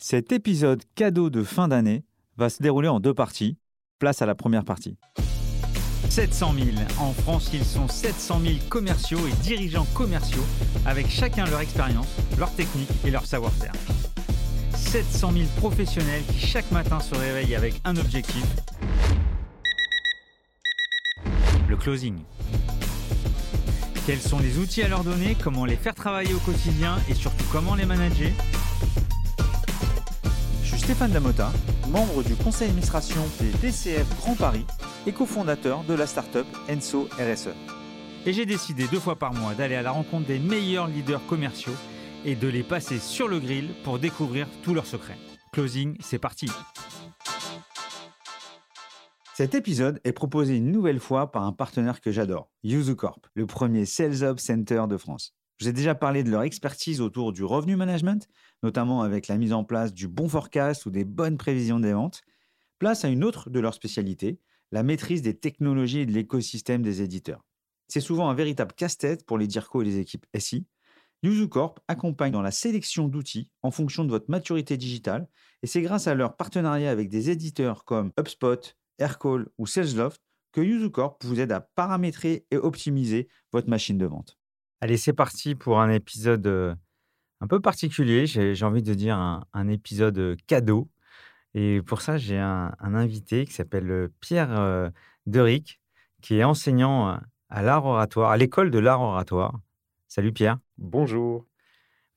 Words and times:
Cet 0.00 0.30
épisode 0.30 0.84
cadeau 0.94 1.28
de 1.28 1.42
fin 1.42 1.66
d'année 1.66 2.04
va 2.36 2.50
se 2.50 2.62
dérouler 2.62 2.86
en 2.86 3.00
deux 3.00 3.14
parties. 3.14 3.58
Place 3.98 4.22
à 4.22 4.26
la 4.26 4.36
première 4.36 4.64
partie. 4.64 4.96
700 6.08 6.54
000. 6.54 6.66
En 7.00 7.12
France, 7.12 7.50
ils 7.52 7.64
sont 7.64 7.88
700 7.88 8.40
000 8.40 8.54
commerciaux 8.68 9.18
et 9.26 9.32
dirigeants 9.42 9.88
commerciaux, 9.94 10.44
avec 10.86 11.08
chacun 11.08 11.46
leur 11.46 11.58
expérience, 11.58 12.06
leur 12.38 12.54
technique 12.54 12.88
et 13.04 13.10
leur 13.10 13.26
savoir-faire. 13.26 13.72
700 14.76 15.32
000 15.32 15.44
professionnels 15.56 16.22
qui 16.30 16.46
chaque 16.46 16.70
matin 16.70 17.00
se 17.00 17.16
réveillent 17.16 17.56
avec 17.56 17.80
un 17.84 17.96
objectif. 17.96 18.46
Le 21.68 21.76
closing. 21.76 22.20
Quels 24.06 24.20
sont 24.20 24.38
les 24.38 24.58
outils 24.58 24.82
à 24.82 24.88
leur 24.88 25.02
donner, 25.02 25.36
comment 25.42 25.64
les 25.64 25.76
faire 25.76 25.96
travailler 25.96 26.34
au 26.34 26.38
quotidien? 26.38 26.98
Et 27.10 27.14
surtout 27.14 27.44
comment 27.50 27.74
les 27.74 27.84
manager? 27.84 28.30
Je 30.68 30.74
suis 30.74 30.82
Stéphane 30.82 31.12
Damota, 31.12 31.50
membre 31.88 32.22
du 32.22 32.34
conseil 32.34 32.68
d'administration 32.68 33.22
des 33.40 33.50
DCF 33.52 34.06
Grand 34.18 34.34
Paris 34.34 34.66
et 35.06 35.12
cofondateur 35.12 35.82
de 35.84 35.94
la 35.94 36.06
start-up 36.06 36.46
Enso 36.70 37.08
RSE. 37.18 37.54
Et 38.26 38.34
j'ai 38.34 38.44
décidé 38.44 38.86
deux 38.86 39.00
fois 39.00 39.16
par 39.16 39.32
mois 39.32 39.54
d'aller 39.54 39.76
à 39.76 39.82
la 39.82 39.92
rencontre 39.92 40.26
des 40.26 40.38
meilleurs 40.38 40.86
leaders 40.86 41.24
commerciaux 41.26 41.72
et 42.26 42.34
de 42.34 42.48
les 42.48 42.62
passer 42.62 42.98
sur 42.98 43.28
le 43.28 43.40
grill 43.40 43.70
pour 43.82 43.98
découvrir 43.98 44.46
tous 44.62 44.74
leurs 44.74 44.84
secrets. 44.84 45.16
Closing, 45.52 45.96
c'est 46.00 46.18
parti 46.18 46.50
cet 49.34 49.54
épisode 49.54 50.00
est 50.02 50.12
proposé 50.12 50.56
une 50.56 50.72
nouvelle 50.72 50.98
fois 50.98 51.30
par 51.30 51.44
un 51.44 51.52
partenaire 51.52 52.00
que 52.00 52.10
j'adore, 52.10 52.50
Corp, 52.96 53.24
le 53.34 53.46
premier 53.46 53.86
Sales 53.86 54.24
Hub 54.24 54.40
Center 54.40 54.82
de 54.88 54.96
France. 54.96 55.32
Je 55.58 55.64
vous 55.64 55.70
ai 55.70 55.72
déjà 55.72 55.96
parlé 55.96 56.22
de 56.22 56.30
leur 56.30 56.42
expertise 56.42 57.00
autour 57.00 57.32
du 57.32 57.42
revenu 57.42 57.74
management, 57.74 58.28
notamment 58.62 59.02
avec 59.02 59.28
la 59.28 59.36
mise 59.36 59.52
en 59.52 59.64
place 59.64 59.92
du 59.92 60.08
bon 60.08 60.28
forecast 60.28 60.86
ou 60.86 60.90
des 60.90 61.04
bonnes 61.04 61.38
prévisions 61.38 61.80
des 61.80 61.92
ventes. 61.92 62.22
Place 62.78 63.04
à 63.04 63.08
une 63.08 63.24
autre 63.24 63.50
de 63.50 63.60
leurs 63.60 63.74
spécialités, 63.74 64.40
la 64.72 64.82
maîtrise 64.82 65.22
des 65.22 65.36
technologies 65.36 66.00
et 66.00 66.06
de 66.06 66.12
l'écosystème 66.12 66.82
des 66.82 67.02
éditeurs. 67.02 67.44
C'est 67.88 68.00
souvent 68.00 68.28
un 68.28 68.34
véritable 68.34 68.74
casse-tête 68.74 69.24
pour 69.24 69.38
les 69.38 69.46
DIRCO 69.46 69.82
et 69.82 69.84
les 69.84 69.98
équipes 69.98 70.26
SI. 70.38 70.66
Corp 71.50 71.80
accompagne 71.88 72.32
dans 72.32 72.42
la 72.42 72.52
sélection 72.52 73.08
d'outils 73.08 73.50
en 73.62 73.70
fonction 73.70 74.04
de 74.04 74.10
votre 74.10 74.30
maturité 74.30 74.76
digitale 74.76 75.28
et 75.62 75.66
c'est 75.66 75.82
grâce 75.82 76.06
à 76.06 76.14
leur 76.14 76.36
partenariat 76.36 76.90
avec 76.90 77.08
des 77.08 77.30
éditeurs 77.30 77.84
comme 77.84 78.12
HubSpot, 78.18 78.76
Aircall 78.98 79.48
ou 79.58 79.66
SalesLoft 79.66 80.22
que 80.52 80.60
YuzuCorp 80.60 81.18
vous 81.22 81.40
aide 81.40 81.52
à 81.52 81.60
paramétrer 81.60 82.46
et 82.50 82.56
optimiser 82.56 83.28
votre 83.52 83.68
machine 83.68 83.98
de 83.98 84.06
vente. 84.06 84.38
Allez, 84.80 84.96
c'est 84.96 85.12
parti 85.12 85.54
pour 85.54 85.80
un 85.80 85.90
épisode 85.90 86.46
euh, 86.46 86.74
un 87.40 87.46
peu 87.46 87.60
particulier. 87.60 88.26
J'ai 88.26 88.64
envie 88.64 88.82
de 88.82 88.94
dire 88.94 89.16
un, 89.16 89.68
épisode 89.68 90.18
euh, 90.18 90.36
cadeau. 90.46 90.88
Et 91.54 91.82
pour 91.82 92.02
ça, 92.02 92.18
j'ai 92.18 92.38
un, 92.38 92.74
invité 92.80 93.44
qui 93.46 93.52
s'appelle 93.52 93.90
euh, 93.90 94.08
Pierre 94.20 94.90
Deric, 95.26 95.80
qui 96.22 96.36
est 96.36 96.44
enseignant 96.44 97.18
à 97.48 97.62
l'art 97.62 97.84
oratoire, 97.86 98.30
à 98.30 98.36
l'école 98.36 98.70
de 98.70 98.78
l'art 98.78 99.00
oratoire. 99.00 99.60
Salut 100.08 100.32
Pierre. 100.32 100.58
Bonjour. 100.78 101.46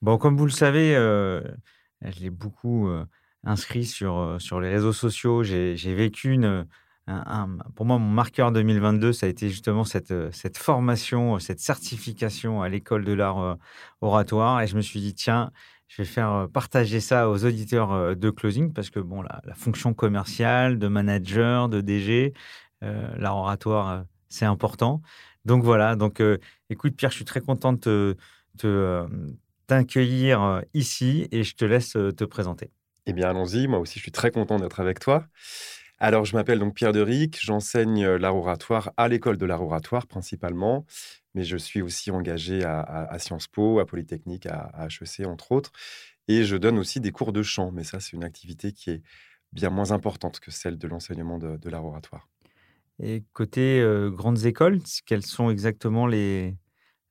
Bon, 0.01 0.17
comme 0.17 0.37
vous 0.37 0.45
le 0.45 0.51
savez, 0.51 0.93
je 0.93 2.19
l'ai 2.19 2.29
beaucoup 2.29 2.89
inscrit 3.43 3.85
sur, 3.85 4.17
euh, 4.17 4.39
sur 4.39 4.59
les 4.59 4.69
réseaux 4.69 4.93
sociaux. 4.93 5.43
J'ai 5.43 5.95
vécu 5.95 6.31
une, 6.31 6.67
pour 7.75 7.85
moi, 7.85 7.97
mon 7.97 8.09
marqueur 8.09 8.51
2022, 8.51 9.13
ça 9.13 9.25
a 9.25 9.29
été 9.29 9.49
justement 9.49 9.83
cette, 9.83 10.11
euh, 10.11 10.31
formation, 10.55 11.39
cette 11.39 11.59
certification 11.59 12.61
à 12.61 12.69
l'école 12.69 13.05
de 13.05 13.13
l'art 13.13 13.39
euh, 13.39 13.55
oratoire. 14.01 14.61
Et 14.61 14.67
je 14.67 14.75
me 14.75 14.81
suis 14.81 14.99
dit, 14.99 15.13
tiens, 15.13 15.51
je 15.87 16.01
vais 16.01 16.07
faire 16.07 16.47
partager 16.53 16.99
ça 16.99 17.29
aux 17.29 17.43
auditeurs 17.43 18.15
de 18.15 18.29
closing 18.29 18.71
parce 18.71 18.89
que 18.89 18.99
bon, 18.99 19.21
la, 19.21 19.41
fonction 19.55 19.93
commerciale, 19.93 20.79
de 20.79 20.87
manager, 20.87 21.67
de 21.67 21.81
DG, 21.81 22.33
l'art 22.81 23.35
oratoire, 23.35 24.05
c'est 24.29 24.45
important. 24.45 25.01
Donc 25.43 25.63
voilà, 25.63 25.97
donc 25.97 26.23
écoute 26.69 26.95
Pierre, 26.95 27.11
je 27.11 27.17
suis 27.17 27.25
très 27.25 27.41
content 27.41 27.73
de 27.73 28.15
t'accueillir 29.67 30.61
ici 30.73 31.27
et 31.33 31.43
je 31.43 31.55
te 31.55 31.65
laisse 31.65 31.91
te 31.91 32.23
présenter. 32.23 32.71
Eh 33.05 33.11
bien, 33.11 33.29
allons-y. 33.29 33.67
Moi 33.67 33.79
aussi, 33.79 33.95
je 33.95 34.03
suis 34.03 34.11
très 34.13 34.31
content 34.31 34.59
d'être 34.59 34.79
avec 34.79 34.99
toi. 34.99 35.25
Alors, 36.03 36.25
je 36.25 36.35
m'appelle 36.35 36.57
donc 36.57 36.73
Pierre 36.73 36.93
Deric. 36.93 37.37
J'enseigne 37.39 38.03
l'art 38.15 38.35
oratoire 38.35 38.91
à 38.97 39.07
l'école 39.07 39.37
de 39.37 39.45
l'art 39.45 39.61
oratoire 39.61 40.07
principalement, 40.07 40.83
mais 41.35 41.43
je 41.43 41.55
suis 41.57 41.83
aussi 41.83 42.09
engagé 42.09 42.63
à, 42.63 43.15
Sciences 43.19 43.47
Po, 43.47 43.79
à 43.79 43.85
Polytechnique, 43.85 44.47
à, 44.47 44.87
HEC, 44.87 45.27
entre 45.27 45.51
autres. 45.51 45.71
Et 46.27 46.43
je 46.43 46.57
donne 46.57 46.79
aussi 46.79 47.01
des 47.01 47.11
cours 47.11 47.31
de 47.31 47.43
chant, 47.43 47.71
mais 47.71 47.83
ça, 47.83 47.99
c'est 47.99 48.13
une 48.13 48.23
activité 48.23 48.71
qui 48.71 48.89
est 48.89 49.03
bien 49.53 49.69
moins 49.69 49.91
importante 49.91 50.39
que 50.39 50.49
celle 50.49 50.79
de 50.79 50.87
l'enseignement 50.87 51.37
de, 51.37 51.69
l'art 51.69 51.85
oratoire. 51.85 52.27
Et 52.97 53.23
côté 53.33 53.87
grandes 54.11 54.43
écoles, 54.47 54.79
quels 55.05 55.23
sont 55.23 55.51
exactement 55.51 56.07
les, 56.07 56.55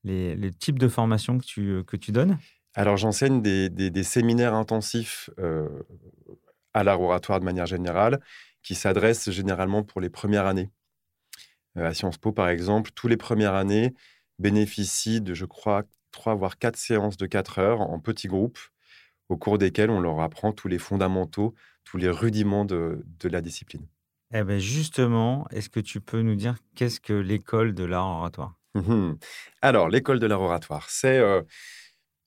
les, 0.02 0.50
types 0.50 0.80
de 0.80 0.88
formations 0.88 1.38
que 1.38 1.44
tu, 1.44 1.84
que 1.86 1.96
tu 1.96 2.10
donnes? 2.10 2.38
Alors, 2.74 2.96
j'enseigne 2.96 3.40
des, 3.40 4.02
séminaires 4.02 4.54
intensifs 4.54 5.30
euh, 5.38 5.68
à 6.74 6.82
l'art 6.82 7.00
oratoire 7.00 7.38
de 7.38 7.44
manière 7.44 7.66
générale, 7.66 8.20
qui 8.62 8.74
s'adressent 8.74 9.30
généralement 9.30 9.82
pour 9.82 10.00
les 10.00 10.10
premières 10.10 10.46
années. 10.46 10.70
Euh, 11.76 11.86
à 11.86 11.94
Sciences 11.94 12.18
Po, 12.18 12.32
par 12.32 12.48
exemple, 12.48 12.90
tous 12.94 13.08
les 13.08 13.16
premières 13.16 13.54
années 13.54 13.94
bénéficient 14.38 15.20
de, 15.20 15.34
je 15.34 15.44
crois, 15.44 15.84
trois 16.10 16.34
voire 16.34 16.58
quatre 16.58 16.76
séances 16.76 17.16
de 17.16 17.26
quatre 17.26 17.58
heures 17.58 17.80
en 17.80 17.98
petits 18.00 18.28
groupes, 18.28 18.58
au 19.28 19.36
cours 19.36 19.58
desquels 19.58 19.90
on 19.90 20.00
leur 20.00 20.20
apprend 20.20 20.52
tous 20.52 20.68
les 20.68 20.78
fondamentaux, 20.78 21.54
tous 21.84 21.96
les 21.96 22.10
rudiments 22.10 22.64
de, 22.64 23.04
la 23.24 23.40
discipline. 23.40 23.86
Eh 24.32 24.44
bien 24.44 24.58
justement, 24.58 25.46
est-ce 25.50 25.68
que 25.68 25.80
tu 25.80 26.00
peux 26.00 26.22
nous 26.22 26.36
dire 26.36 26.56
qu'est-ce 26.74 27.00
que 27.00 27.12
l'école 27.12 27.74
de 27.74 27.84
l'art 27.84 28.06
oratoire? 28.06 28.56
Mmh 28.74 29.14
Alors, 29.62 29.88
l'école 29.88 30.20
de 30.20 30.26
l'art 30.26 30.40
oratoire, 30.40 30.88
c'est 30.88 31.18
euh, 31.18 31.42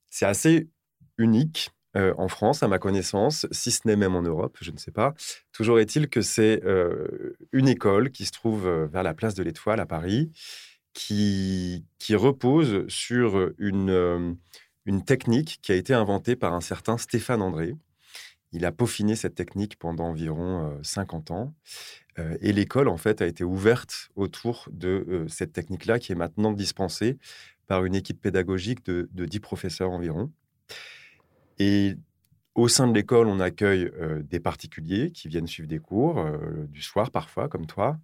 c'est 0.09 0.25
assez 0.25 0.69
unique 1.17 1.71
euh, 1.95 2.13
en 2.17 2.27
France, 2.27 2.63
à 2.63 2.67
ma 2.67 2.79
connaissance, 2.79 3.45
si 3.51 3.71
ce 3.71 3.81
n'est 3.85 3.95
même 3.95 4.15
en 4.15 4.23
Europe, 4.23 4.57
je 4.61 4.71
ne 4.71 4.77
sais 4.77 4.91
pas. 4.91 5.13
Toujours 5.51 5.79
est-il 5.79 6.09
que 6.09 6.21
c'est 6.21 6.63
euh, 6.63 7.37
une 7.51 7.67
école 7.67 8.09
qui 8.09 8.25
se 8.25 8.31
trouve 8.31 8.65
euh, 8.65 8.87
vers 8.87 9.03
la 9.03 9.13
place 9.13 9.35
de 9.35 9.43
l'Étoile 9.43 9.79
à 9.79 9.85
Paris, 9.85 10.31
qui, 10.93 11.85
qui 11.99 12.15
repose 12.15 12.87
sur 12.87 13.51
une, 13.57 14.37
une 14.85 15.03
technique 15.03 15.59
qui 15.61 15.71
a 15.71 15.75
été 15.75 15.93
inventée 15.93 16.35
par 16.35 16.53
un 16.53 16.61
certain 16.61 16.97
Stéphane 16.97 17.41
André. 17.41 17.75
Il 18.51 18.65
a 18.65 18.71
peaufiné 18.71 19.15
cette 19.15 19.33
technique 19.33 19.77
pendant 19.77 20.05
environ 20.05 20.77
50 20.83 21.31
ans. 21.31 21.55
et 22.41 22.53
l'école, 22.53 22.87
en 22.89 22.97
fait, 22.97 23.23
a 23.23 23.25
été 23.25 23.43
ouverte 23.43 24.09
autour 24.15 24.69
de 24.71 25.25
cette 25.27 25.51
technique-là 25.51 25.97
qui 25.97 26.11
est 26.11 26.15
maintenant 26.15 26.51
dispensée 26.51 27.17
par 27.65 27.85
une 27.85 27.95
équipe 27.95 28.21
pédagogique 28.21 28.85
de, 28.85 29.09
de 29.13 29.25
10 29.25 29.39
professeurs 29.39 29.89
environ. 29.89 30.31
Et 31.63 31.95
au 32.55 32.67
sein 32.67 32.87
de 32.87 32.93
l'école, 32.93 33.27
on 33.27 33.39
accueille 33.39 33.89
euh, 33.97 34.21
des 34.21 34.41
particuliers 34.41 35.11
qui 35.11 35.29
viennent 35.29 35.47
suivre 35.47 35.69
des 35.69 35.79
cours, 35.79 36.19
euh, 36.19 36.67
du 36.67 36.81
soir 36.81 37.09
parfois, 37.09 37.47
comme 37.47 37.65
toi, 37.65 37.97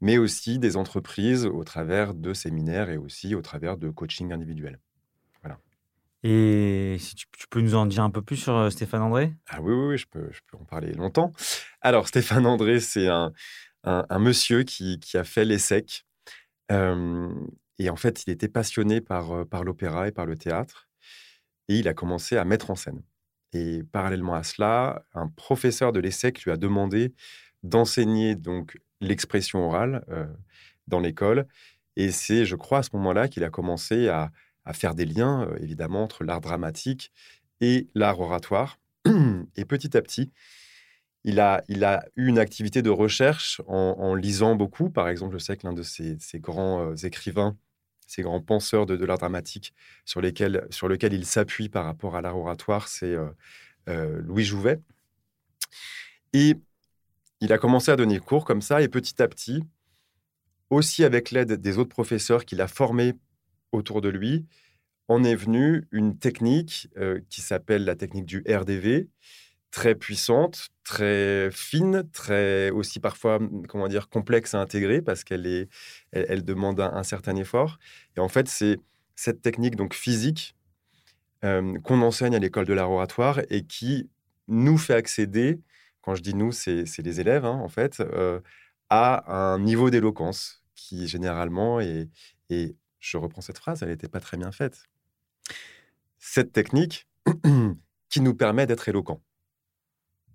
mais 0.00 0.16
aussi 0.16 0.60
des 0.60 0.76
entreprises 0.76 1.44
au 1.44 1.64
travers 1.64 2.14
de 2.14 2.32
séminaires 2.32 2.90
et 2.90 2.96
aussi 2.96 3.34
au 3.34 3.42
travers 3.42 3.76
de 3.76 3.90
coaching 3.90 4.32
individuel. 4.32 4.78
Voilà. 5.42 5.58
Et 6.22 6.98
si 7.00 7.16
tu, 7.16 7.26
peux 7.50 7.60
nous 7.60 7.74
en 7.74 7.86
dire 7.86 8.04
un 8.04 8.10
peu 8.10 8.22
plus 8.22 8.36
sur 8.36 8.56
euh, 8.56 8.70
Stéphane 8.70 9.02
André? 9.02 9.34
Ah 9.48 9.60
oui, 9.60 9.74
oui, 9.74 9.98
je, 9.98 10.06
peux, 10.06 10.28
je 10.30 10.40
peux 10.46 10.56
en 10.56 10.64
parler 10.64 10.92
longtemps. 10.92 11.32
Alors, 11.80 12.06
Stéphane 12.06 12.46
André, 12.46 12.78
c'est 12.78 13.08
un, 13.08 13.32
un, 13.82 14.18
monsieur 14.20 14.62
qui, 14.62 15.00
qui, 15.00 15.18
a 15.18 15.24
fait 15.24 15.44
l'ESSEC. 15.44 16.06
Et 16.70 17.90
en 17.90 17.96
fait, 17.96 18.22
il 18.24 18.30
était 18.30 18.48
passionné 18.48 19.00
par, 19.00 19.44
par 19.48 19.64
l'opéra 19.64 20.06
et 20.06 20.12
par 20.12 20.26
le 20.26 20.36
théâtre. 20.36 20.88
Et 21.68 21.78
il 21.78 21.88
a 21.88 21.94
commencé 21.94 22.36
à 22.36 22.44
mettre 22.44 22.70
en 22.70 22.74
scène. 22.74 23.02
Et 23.52 23.82
parallèlement 23.84 24.34
à 24.34 24.42
cela, 24.42 25.04
un 25.14 25.28
professeur 25.28 25.92
de 25.92 26.00
l'ESSEC 26.00 26.42
lui 26.42 26.50
a 26.50 26.56
demandé 26.56 27.14
d'enseigner 27.62 28.34
donc 28.34 28.78
l'expression 29.00 29.64
orale 29.66 30.04
dans 30.88 31.00
l'école. 31.00 31.46
Et 31.96 32.10
c'est, 32.10 32.44
je 32.44 32.56
crois, 32.56 32.78
à 32.78 32.82
ce 32.82 32.90
moment-là 32.94 33.28
qu'il 33.28 33.44
a 33.44 33.50
commencé 33.50 34.08
à, 34.08 34.32
à, 34.64 34.72
faire 34.72 34.94
des 34.94 35.04
liens, 35.04 35.48
évidemment, 35.60 36.02
entre 36.02 36.24
l'art 36.24 36.40
dramatique 36.40 37.12
et 37.60 37.88
l'art 37.94 38.20
oratoire. 38.20 38.78
Et 39.56 39.64
petit 39.64 39.96
à 39.96 40.02
petit, 40.02 40.32
il 41.24 41.40
a, 41.40 41.64
il 41.68 41.84
a 41.84 42.04
eu 42.16 42.28
une 42.28 42.38
activité 42.38 42.82
de 42.82 42.90
recherche 42.90 43.60
en, 43.66 44.14
lisant 44.14 44.54
beaucoup. 44.54 44.90
Par 44.90 45.08
exemple, 45.08 45.34
je 45.34 45.42
sais 45.42 45.56
que 45.56 45.66
l'un 45.66 45.72
de 45.72 45.82
ses, 45.82 46.18
grands 46.36 46.94
écrivains 46.96 47.56
ces 48.14 48.22
grands 48.22 48.40
penseurs 48.40 48.86
de, 48.86 49.04
l'art 49.04 49.18
dramatique 49.18 49.74
sur, 50.04 50.20
lesquels, 50.20 50.66
sur 50.70 50.86
lequel 50.86 51.12
il 51.12 51.26
s'appuie 51.26 51.68
par 51.68 51.84
rapport 51.84 52.14
à 52.14 52.22
l'art 52.22 52.38
oratoire, 52.38 52.86
c'est 52.86 53.14
euh, 53.14 53.28
euh, 53.88 54.20
Louis 54.22 54.44
Jouvet. 54.44 54.80
Et 56.32 56.54
il 57.40 57.52
a 57.52 57.58
commencé 57.58 57.90
à 57.90 57.96
donner 57.96 58.20
cours 58.20 58.44
comme 58.44 58.62
ça, 58.62 58.82
et 58.82 58.88
petit 58.88 59.20
à 59.20 59.26
petit, 59.26 59.64
aussi 60.70 61.04
avec 61.04 61.32
l'aide 61.32 61.54
des 61.54 61.78
autres 61.78 61.90
professeurs 61.90 62.44
qu'il 62.44 62.60
a 62.60 62.68
formés 62.68 63.14
autour 63.72 64.00
de 64.00 64.08
lui, 64.08 64.46
en 65.08 65.24
est 65.24 65.34
venue 65.34 65.86
une 65.90 66.16
technique 66.16 66.88
euh, 66.96 67.20
qui 67.28 67.40
s'appelle 67.40 67.84
la 67.84 67.96
technique 67.96 68.26
du 68.26 68.44
RDV, 68.48 69.08
très 69.74 69.96
puissante, 69.96 70.68
très 70.84 71.50
fine, 71.50 72.08
très 72.12 72.70
aussi 72.70 73.00
parfois, 73.00 73.40
comment 73.68 73.88
dire, 73.88 74.08
complexe 74.08 74.54
à 74.54 74.60
intégrer 74.60 75.02
parce 75.02 75.24
qu'elle 75.24 75.48
est, 75.48 75.68
elle, 76.12 76.44
demande 76.44 76.78
un, 76.78 77.02
certain 77.02 77.34
effort. 77.34 77.80
Et 78.16 78.20
en 78.20 78.28
fait, 78.28 78.46
c'est 78.46 78.78
cette 79.16 79.42
technique 79.42 79.74
donc 79.74 79.94
physique 79.94 80.54
qu'on 81.42 82.02
enseigne 82.02 82.36
à 82.36 82.38
l'école 82.38 82.66
de 82.66 82.72
l'art 82.72 82.88
oratoire 82.88 83.40
et 83.50 83.66
qui 83.66 84.08
nous 84.46 84.78
fait 84.78 84.94
accéder, 84.94 85.60
quand 86.02 86.14
je 86.14 86.22
dis 86.22 86.34
nous, 86.34 86.52
c'est 86.52 86.84
les 86.98 87.20
élèves 87.20 87.44
hein, 87.44 87.58
en 87.60 87.68
fait, 87.68 87.98
euh, 87.98 88.40
à 88.90 89.34
un 89.34 89.58
niveau 89.58 89.90
d'éloquence 89.90 90.62
qui 90.76 91.08
généralement 91.08 91.80
est, 91.80 92.08
et 92.48 92.76
je 93.00 93.16
reprends 93.16 93.40
cette 93.40 93.58
phrase, 93.58 93.82
elle 93.82 93.88
n'était 93.88 94.08
pas 94.08 94.20
très 94.20 94.36
bien 94.36 94.52
faite. 94.52 94.84
Cette 96.20 96.52
technique 96.52 97.08
qui 98.08 98.20
nous 98.20 98.34
permet 98.34 98.66
d'être 98.66 98.88
éloquent. 98.88 99.20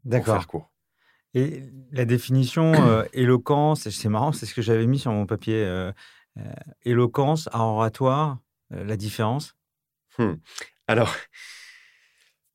D'accord. 0.05 0.69
Et 1.33 1.63
la 1.91 2.05
définition 2.05 2.73
euh, 2.73 3.03
éloquence, 3.13 3.89
c'est 3.89 4.09
marrant, 4.09 4.31
c'est 4.31 4.45
ce 4.45 4.53
que 4.53 4.61
j'avais 4.61 4.87
mis 4.87 4.99
sur 4.99 5.11
mon 5.11 5.25
papier. 5.25 5.63
Euh, 5.63 5.91
euh, 6.37 6.53
éloquence, 6.83 7.49
à 7.51 7.63
oratoire, 7.63 8.39
la 8.69 8.95
différence? 8.97 9.55
Hmm. 10.17 10.35
Alors, 10.87 11.13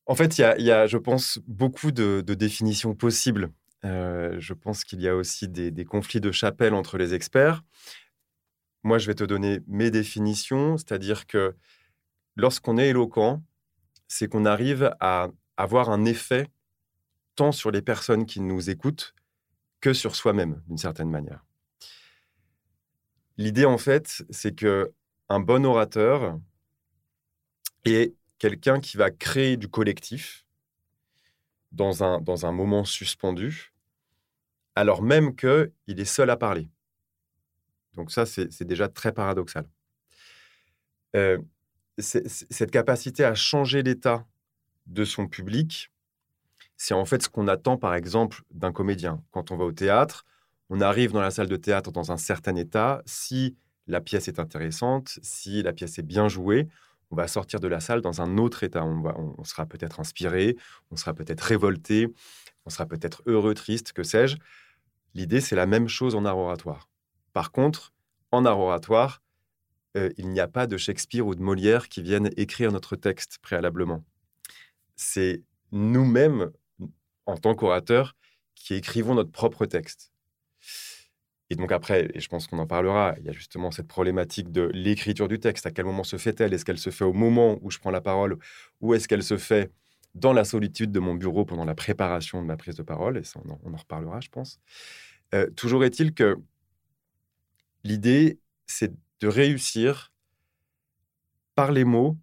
en 0.06 0.14
fait, 0.14 0.38
il 0.38 0.64
y, 0.64 0.70
a, 0.70 0.87
je 0.87 0.96
pense, 0.96 1.41
beaucoup 1.46 1.91
de, 1.93 2.20
définitions 2.20 2.94
possibles. 2.94 3.50
je 3.82 4.52
pense 4.52 4.85
qu'il 4.85 5.00
y 5.00 5.08
a 5.08 5.14
aussi 5.14 5.49
des, 5.49 5.70
des, 5.70 5.85
conflits 5.85 6.20
de 6.20 6.32
chapelle 6.32 6.73
entre 6.73 6.99
les 6.99 7.14
experts. 7.14 7.62
Moi, 8.85 8.99
je 8.99 9.06
vais 9.06 9.14
te 9.14 9.25
donner 9.25 9.61
mes 9.67 9.91
définitions, 9.91 10.76
c'est-à-dire 10.76 11.26
que 11.26 11.56
lorsqu'on 12.37 12.79
est 12.79 12.88
éloquent, 12.88 13.43
c'est 14.08 14.29
qu'on 14.29 14.44
arrive 14.44 14.94
à 15.00 15.29
avoir 15.56 15.91
un 15.91 16.05
effet 16.05 16.49
tant 17.36 17.52
sur 17.52 17.70
les 17.70 17.82
personnes 17.82 18.26
qui 18.26 18.40
nous 18.40 18.70
écoutent 18.70 19.14
que 19.81 19.92
sur 19.92 20.16
soi-même, 20.16 20.62
d'une 20.66 20.78
certaine 20.78 21.10
manière. 21.10 21.44
L'idée, 23.36 23.64
en 23.64 23.78
fait, 23.78 24.25
c'est 24.31 24.54
que 24.54 24.92
un 25.28 25.40
bon 25.40 25.64
orateur 25.64 26.38
est 27.84 28.14
quelqu'un 28.38 28.81
qui 28.81 28.96
va 28.96 29.10
créer 29.10 29.56
du 29.56 29.69
collectif 29.69 30.46
dans 31.72 32.04
un, 32.04 32.52
moment 32.52 32.84
suspendu, 32.84 33.72
alors 34.76 35.02
même 35.02 35.34
qu'il 35.34 35.70
est 35.86 36.04
seul 36.04 36.31
à 36.31 36.36
parler. 36.36 36.69
Donc 37.94 38.12
ça, 38.12 38.26
c'est 38.26 38.64
déjà 38.64 38.88
très 38.88 39.12
paradoxal. 39.12 39.69
Euh, 41.16 41.38
cette 41.98 42.70
capacité 42.70 43.25
à 43.25 43.34
changer 43.34 43.82
l'état 43.82 44.26
de 44.86 45.04
son 45.04 45.26
public, 45.26 45.90
c'est 46.76 46.94
en 46.94 47.05
fait 47.05 47.23
ce 47.23 47.29
qu'on 47.29 47.49
attend, 47.49 47.76
par 47.76 47.94
exemple, 47.94 48.43
d'un 48.50 48.73
comédien. 48.73 49.23
Quand 49.31 49.50
on 49.50 49.56
va 49.56 49.65
au 49.65 49.73
théâtre, 49.73 50.25
on 50.71 50.81
arrive 50.81 51.12
dans 51.12 51.21
la 51.21 51.31
salle 51.31 51.49
de 51.49 51.56
théâtre 51.56 51.93
dans 51.93 52.12
un 52.12 52.17
certain 52.17 52.56
état. 52.56 53.03
Si 53.06 53.56
la 53.87 54.00
pièce 54.00 54.29
est 54.29 54.38
intéressante, 54.38 55.19
si 55.23 55.62
la 55.62 55.73
pièce 55.73 55.99
est 55.99 56.03
bien 56.03 56.29
jouée, 56.29 56.69
on 57.11 57.17
va 57.17 57.29
sortir 57.29 57.61
de 57.61 57.69
la 57.69 57.81
salle 57.81 58.00
dans 58.00 58.21
un 58.21 58.38
autre 58.38 58.65
état. 58.65 58.85
On, 58.85 59.44
sera 59.44 59.67
peut-être 59.67 60.00
inspiré, 60.00 60.56
on 60.91 60.97
sera 60.97 61.15
peut-être 61.15 61.43
révolté, 61.43 62.12
on 62.67 62.71
sera 62.71 62.87
peut-être 62.87 63.23
heureux, 63.27 63.55
triste, 63.55 63.93
que 63.93 64.03
sais-je. 64.03 64.37
L'idée, 65.15 65.41
c'est 65.41 65.55
la 65.55 65.67
même 65.67 65.87
chose 65.87 66.15
en 66.15 66.25
art 66.25 66.38
oratoire. 66.38 66.88
Par 67.32 67.53
contre, 67.53 67.93
en 68.32 68.44
art 68.44 68.59
oratoire, 68.59 69.23
euh, 69.97 70.11
il 70.17 70.29
n'y 70.31 70.41
a 70.41 70.49
pas 70.49 70.67
de 70.67 70.77
Shakespeare 70.77 71.25
ou 71.25 71.35
de 71.35 71.43
Molière 71.43 71.88
qui 71.88 72.03
viennent 72.03 72.31
écrire 72.37 72.73
notre 72.73 72.97
texte 72.97 73.38
préalablement. 73.43 74.05
C'est 74.97 75.43
nous-mêmes, 75.70 76.50
en 77.26 77.37
tant 77.37 77.55
qu'orateurs, 77.55 78.17
qui 78.55 78.75
écrivons 78.75 79.15
notre 79.15 79.31
propre 79.32 79.67
texte. 79.67 80.12
Et 81.50 81.56
donc 81.56 81.73
après, 81.73 82.11
et 82.15 82.21
je 82.21 82.29
pense 82.29 82.47
qu'on 82.47 82.59
en 82.59 82.67
parlera, 82.67 83.15
il 83.19 83.25
y 83.25 83.29
a 83.29 83.32
justement 83.32 83.71
cette 83.71 83.87
problématique 83.87 84.50
de 84.50 84.71
l'écriture 84.73 85.29
du 85.29 85.38
texte. 85.38 85.67
À 85.67 85.71
quel 85.71 85.85
moment 85.85 86.05
se 86.05 86.17
fait-elle? 86.17 86.55
Est-ce 86.55 86.65
qu'elle 86.65 86.79
se 86.79 86.91
fait 86.91 87.05
au 87.05 87.12
moment 87.12 87.59
où 87.62 87.71
je 87.71 87.79
prends 87.79 87.91
la 87.91 88.00
parole? 88.00 88.38
Ou 88.81 88.94
est-ce 88.94 89.09
qu'elle 89.09 89.23
se 89.23 89.37
fait 89.37 89.71
dans 90.15 90.32
la 90.32 90.44
solitude 90.44 90.91
de 90.91 91.00
mon 91.00 91.15
bureau 91.15 91.44
pendant 91.44 91.65
la 91.65 91.75
préparation 91.75 92.41
de 92.41 92.47
ma 92.47 92.56
prise 92.56 92.76
de 92.76 92.82
parole? 92.82 93.19
Et 93.19 93.25
ça, 93.25 93.41
on 93.44 93.73
en, 93.73 93.77
reparlera, 93.77 94.20
je 94.20 94.31
pense. 94.31 94.59
Euh, 95.35 95.50
toujours 95.50 95.85
est-il 95.85 96.15
que 96.15 96.37
l'idée, 97.85 98.38
c'est 98.67 98.93
de 99.20 99.29
réussir, 99.29 100.12
par 101.55 101.73
les 101.73 101.85
mots, 101.85 102.17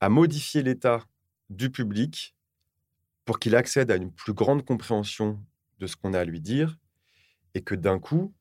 à 0.00 0.08
modifier 0.08 0.62
l'état 0.62 1.04
du 1.50 1.70
public 1.70 2.34
pour 3.28 3.38
qu'il 3.38 3.54
accède 3.56 3.90
à 3.90 3.96
une 3.96 4.10
plus 4.10 4.32
grande 4.32 4.64
compréhension 4.64 5.38
de 5.80 5.86
ce 5.86 5.96
qu'on 5.96 6.14
a 6.14 6.20
à 6.20 6.24
lui 6.24 6.40
dire 6.40 6.78
et 7.52 7.60
que 7.60 7.74
d'un 7.74 7.98
coup, 7.98 8.34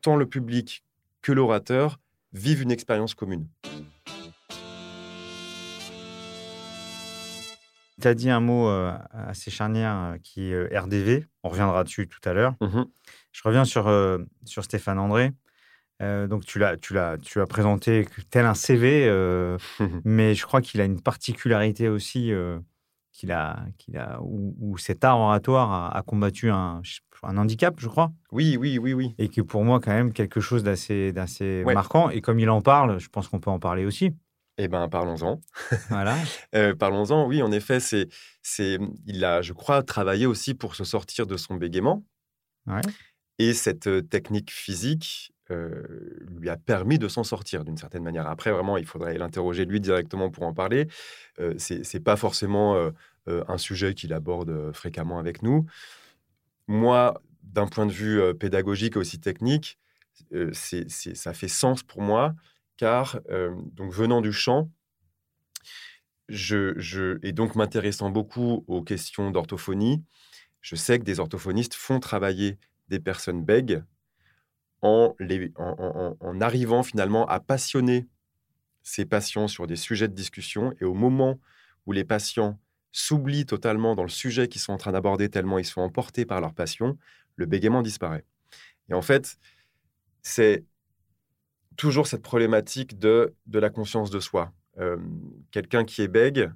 tant 0.00 0.16
le 0.16 0.24
public 0.26 0.82
que 1.20 1.30
l'orateur 1.30 2.00
vivent 2.32 2.62
une 2.62 2.70
expérience 2.70 3.12
commune. 3.12 3.46
Tu 8.00 8.08
as 8.08 8.14
dit 8.14 8.30
un 8.30 8.40
mot 8.40 8.66
euh, 8.70 8.96
assez 9.12 9.50
charnière 9.50 9.94
euh, 9.94 10.16
qui 10.22 10.52
est 10.52 10.54
euh, 10.54 10.80
RDV. 10.80 11.26
On 11.42 11.50
reviendra 11.50 11.84
dessus 11.84 12.08
tout 12.08 12.26
à 12.26 12.32
l'heure. 12.32 12.54
Mmh 12.62 12.84
Je 13.30 13.42
reviens 13.44 13.66
sur, 13.66 13.92
sur 14.46 14.64
Stéphane 14.64 14.98
André. 14.98 15.34
Euh, 16.02 16.26
donc 16.26 16.44
tu 16.44 16.58
l'as, 16.58 16.76
tu 16.76 16.92
l'as, 16.92 17.18
tu 17.18 17.40
as 17.40 17.46
présenté 17.46 18.06
tel 18.30 18.46
un 18.46 18.54
CV, 18.54 19.06
euh, 19.06 19.58
mais 20.04 20.34
je 20.34 20.44
crois 20.44 20.60
qu'il 20.60 20.80
a 20.80 20.84
une 20.84 21.00
particularité 21.00 21.88
aussi 21.88 22.32
euh, 22.32 22.58
qu'il 23.14 23.30
a, 23.30 23.64
qu'il 23.78 23.96
a, 23.96 24.18
où, 24.22 24.76
cet 24.76 25.04
art 25.04 25.18
oratoire 25.18 25.96
a, 25.96 26.02
combattu 26.02 26.50
un, 26.50 26.82
un, 27.22 27.36
handicap, 27.36 27.76
je 27.78 27.88
crois. 27.88 28.12
Oui, 28.32 28.56
oui, 28.58 28.76
oui, 28.78 28.92
oui. 28.92 29.14
Et 29.18 29.28
qui 29.28 29.40
est 29.40 29.44
pour 29.44 29.64
moi 29.64 29.80
quand 29.80 29.92
même 29.92 30.12
quelque 30.12 30.40
chose 30.40 30.64
d'assez, 30.64 31.12
d'assez 31.12 31.64
marquant. 31.64 32.10
Et 32.10 32.20
comme 32.20 32.40
il 32.40 32.50
en 32.50 32.60
parle, 32.60 32.98
je 32.98 33.08
pense 33.08 33.28
qu'on 33.28 33.38
peut 33.38 33.50
en 33.50 33.60
parler 33.60 33.84
aussi. 33.86 34.10
Eh 34.58 34.66
ben, 34.66 34.88
parlons-en. 34.88 35.40
Voilà. 35.88 36.16
parlons-en. 36.78 37.26
Oui, 37.26 37.40
en 37.40 37.52
effet, 37.52 37.78
c'est, 37.78 38.08
c'est, 38.42 38.78
il 39.06 39.24
a, 39.24 39.42
je 39.42 39.52
crois, 39.52 39.84
travaillé 39.84 40.26
aussi 40.26 40.54
pour 40.54 40.74
se 40.74 40.84
sortir 40.84 41.26
de 41.26 41.36
son 41.36 41.54
bégaiement. 41.54 42.04
Ouais. 42.66 42.82
Et 43.38 43.54
cette 43.54 44.08
technique 44.08 44.50
physique 44.50 45.33
lui 45.50 46.48
a 46.48 46.56
permis 46.56 46.98
de 46.98 47.08
s'en 47.08 47.24
sortir 47.24 47.64
d'une 47.64 47.76
certaine 47.76 48.02
manière. 48.02 48.26
Après, 48.26 48.50
vraiment, 48.50 48.76
il 48.76 48.86
faudrait 48.86 49.18
l'interroger 49.18 49.64
lui 49.64 49.80
directement 49.80 50.30
pour 50.30 50.44
en 50.44 50.54
parler. 50.54 50.88
Euh, 51.40 51.54
Ce 51.58 51.74
n'est 51.74 52.02
pas 52.02 52.16
forcément 52.16 52.90
un 53.26 53.58
sujet 53.58 53.94
qu'il 53.94 54.12
aborde 54.12 54.72
fréquemment 54.72 55.18
avec 55.18 55.42
nous. 55.42 55.66
Moi, 56.66 57.22
d'un 57.42 57.66
point 57.66 57.86
de 57.86 57.92
vue 57.92 58.34
pédagogique 58.34 58.96
et 58.96 58.98
aussi 58.98 59.20
technique, 59.20 59.78
c'est, 60.52 60.88
ça 60.88 61.32
fait 61.34 61.48
sens 61.48 61.82
pour 61.82 62.02
moi, 62.02 62.34
car 62.76 63.20
donc 63.72 63.92
venant 63.92 64.20
du 64.20 64.32
je, 66.28 66.72
je, 66.78 67.18
et 67.22 67.32
donc 67.32 67.54
m'intéressant 67.54 68.10
beaucoup 68.10 68.64
aux 68.66 68.82
questions 68.82 69.30
d'orthophonie, 69.30 70.02
je 70.60 70.76
sais 70.76 70.98
que 70.98 71.04
des 71.04 71.20
orthophonistes 71.20 71.74
font 71.74 72.00
travailler 72.00 72.58
des 72.88 72.98
personnes 72.98 73.44
bègues 73.44 73.82
en, 74.84 76.40
arrivant 76.40 76.82
finalement 76.82 77.26
à 77.26 77.40
passionner 77.40 78.06
ces 78.82 79.06
patients 79.06 79.48
sur 79.48 79.66
des 79.66 79.76
sujets 79.76 80.08
de 80.08 80.14
discussion. 80.14 80.74
Et 80.80 80.84
au 80.84 80.94
moment 80.94 81.40
où 81.86 81.92
les 81.92 82.04
patients 82.04 82.60
s'oublient 82.92 83.46
totalement 83.46 83.94
dans 83.94 84.02
le 84.02 84.08
sujet 84.08 84.46
qu'ils 84.46 84.60
sont 84.60 84.72
en 84.72 84.76
train 84.76 84.92
d'aborder, 84.92 85.28
tellement 85.30 85.58
ils 85.58 85.64
sont 85.64 85.80
emportés 85.80 86.26
par 86.26 86.40
leur 86.40 86.54
passion, 86.54 86.98
le 87.36 87.46
bégaiement 87.46 87.82
disparaît. 87.82 88.24
Et 88.90 88.94
en 88.94 89.02
fait, 89.02 89.38
c'est 90.22 90.64
toujours 91.76 92.06
cette 92.06 92.22
problématique 92.22 92.98
de, 92.98 93.34
de 93.46 93.58
la 93.58 93.70
conscience 93.70 94.10
de 94.10 94.20
soi. 94.20 94.52
Euh, 94.78 94.98
quelqu'un 95.50 95.84
qui 95.84 96.02
est 96.02 96.08
bègue 96.08 96.52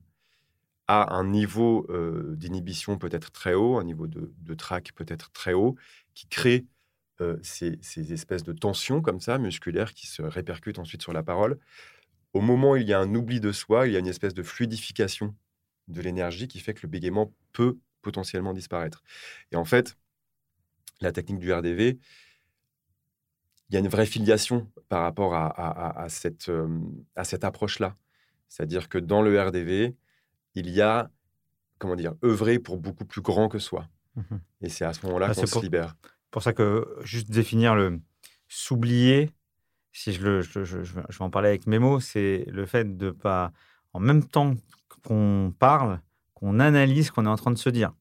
a 0.87 1.14
un 1.14 1.25
niveau 1.25 1.87
euh, 1.90 2.35
d'inhibition 2.37 2.99
peut-être 2.99 3.30
très 3.30 3.54
haut, 3.54 3.78
un 3.78 3.85
niveau 3.85 4.06
de, 4.06 4.32
de 4.38 4.54
trac 4.54 4.92
peut-être 4.94 5.30
très 5.32 5.54
haut, 5.54 5.76
qui 6.14 6.28
crée 6.28 6.66
euh, 7.20 7.37
ces, 7.42 8.12
espèces 8.12 8.44
de 8.44 8.52
tensions 8.52 9.02
comme 9.02 9.20
ça, 9.20 9.38
musculaires, 9.38 9.92
qui 9.92 10.06
se 10.06 10.22
répercutent 10.22 10.78
ensuite 10.78 11.02
sur 11.02 11.12
la 11.12 11.25
parole. 11.25 11.58
Au 12.32 12.40
moment 12.40 12.72
où 12.72 12.76
il 12.76 12.87
y 12.87 12.92
a 12.92 13.00
un 13.00 13.12
oubli 13.14 13.40
de 13.40 13.50
soi, 13.50 13.88
il 13.88 13.92
y 13.92 13.96
a 13.96 13.98
une 13.98 14.06
espèce 14.06 14.34
de 14.34 14.42
fluidification 14.44 15.34
de 15.88 16.00
l'énergie 16.00 16.46
qui 16.46 16.60
fait 16.60 16.75
que 16.75 16.80
le 16.84 16.88
bégaiement 16.88 17.34
peut 17.52 17.78
potentiellement 18.02 18.52
disparaître. 18.52 19.02
Et 19.50 19.56
en 19.56 19.64
fait, 19.64 19.96
la 21.00 21.10
technique 21.10 21.40
du 21.40 21.52
RDV, 21.52 21.98
il 23.68 23.75
y 23.75 23.76
a 23.76 23.80
une 23.80 23.88
vraie 23.88 24.06
filiation 24.06 24.70
par 24.88 25.02
rapport 25.02 25.34
à, 25.34 26.06
cette, 26.08 26.50
à 27.16 27.25
cette 27.25 27.44
approche-là. 27.44 27.96
C'est-à-dire 28.48 28.88
que 28.88 28.98
dans 28.98 29.22
le 29.22 29.40
RDV, 29.40 29.96
il 30.54 30.70
y 30.70 30.80
a, 30.80 31.10
comment 31.78 31.96
dire, 31.96 32.14
œuvrer 32.25 32.58
pour 32.58 32.78
beaucoup 32.78 33.04
plus 33.04 33.22
grand 33.22 33.48
que 33.48 33.58
soi. 33.58 33.88
Mmh 34.14 34.37
Et 34.62 34.68
c'est 34.68 34.84
à 34.84 34.92
ce 34.92 35.04
moment-là 35.06 35.28
ah, 35.30 35.34
qu'on 35.34 35.46
se 35.46 35.60
libère 35.60 35.96
pour 36.30 36.42
ça 36.42 36.52
que 36.52 36.87
juste 37.02 37.30
définir 37.30 37.75
le 37.75 38.00
s'oublier, 38.49 39.30
si 39.92 40.12
je, 40.12 40.23
le, 40.23 40.42
je, 40.42 40.64
je, 40.64 40.82
vais 40.82 41.02
en 41.20 41.30
parler 41.30 41.49
avec 41.49 41.66
mes 41.66 41.78
mots, 41.78 42.00
c'est 42.00 42.44
le 42.49 42.66
fait 42.66 42.97
de 42.97 43.11
pas, 43.11 43.52
en 43.92 44.00
même 44.00 44.25
temps 44.25 44.54
qu'on 45.04 45.52
parle, 45.58 46.00
qu'on 46.35 46.61
analyse 46.61 47.06
ce 47.06 47.12
qu'on 47.12 47.26
est 47.26 47.30
en 47.30 47.37
train 47.37 47.50
de 47.50 47.58
se 47.58 47.70
dire. 47.70 47.92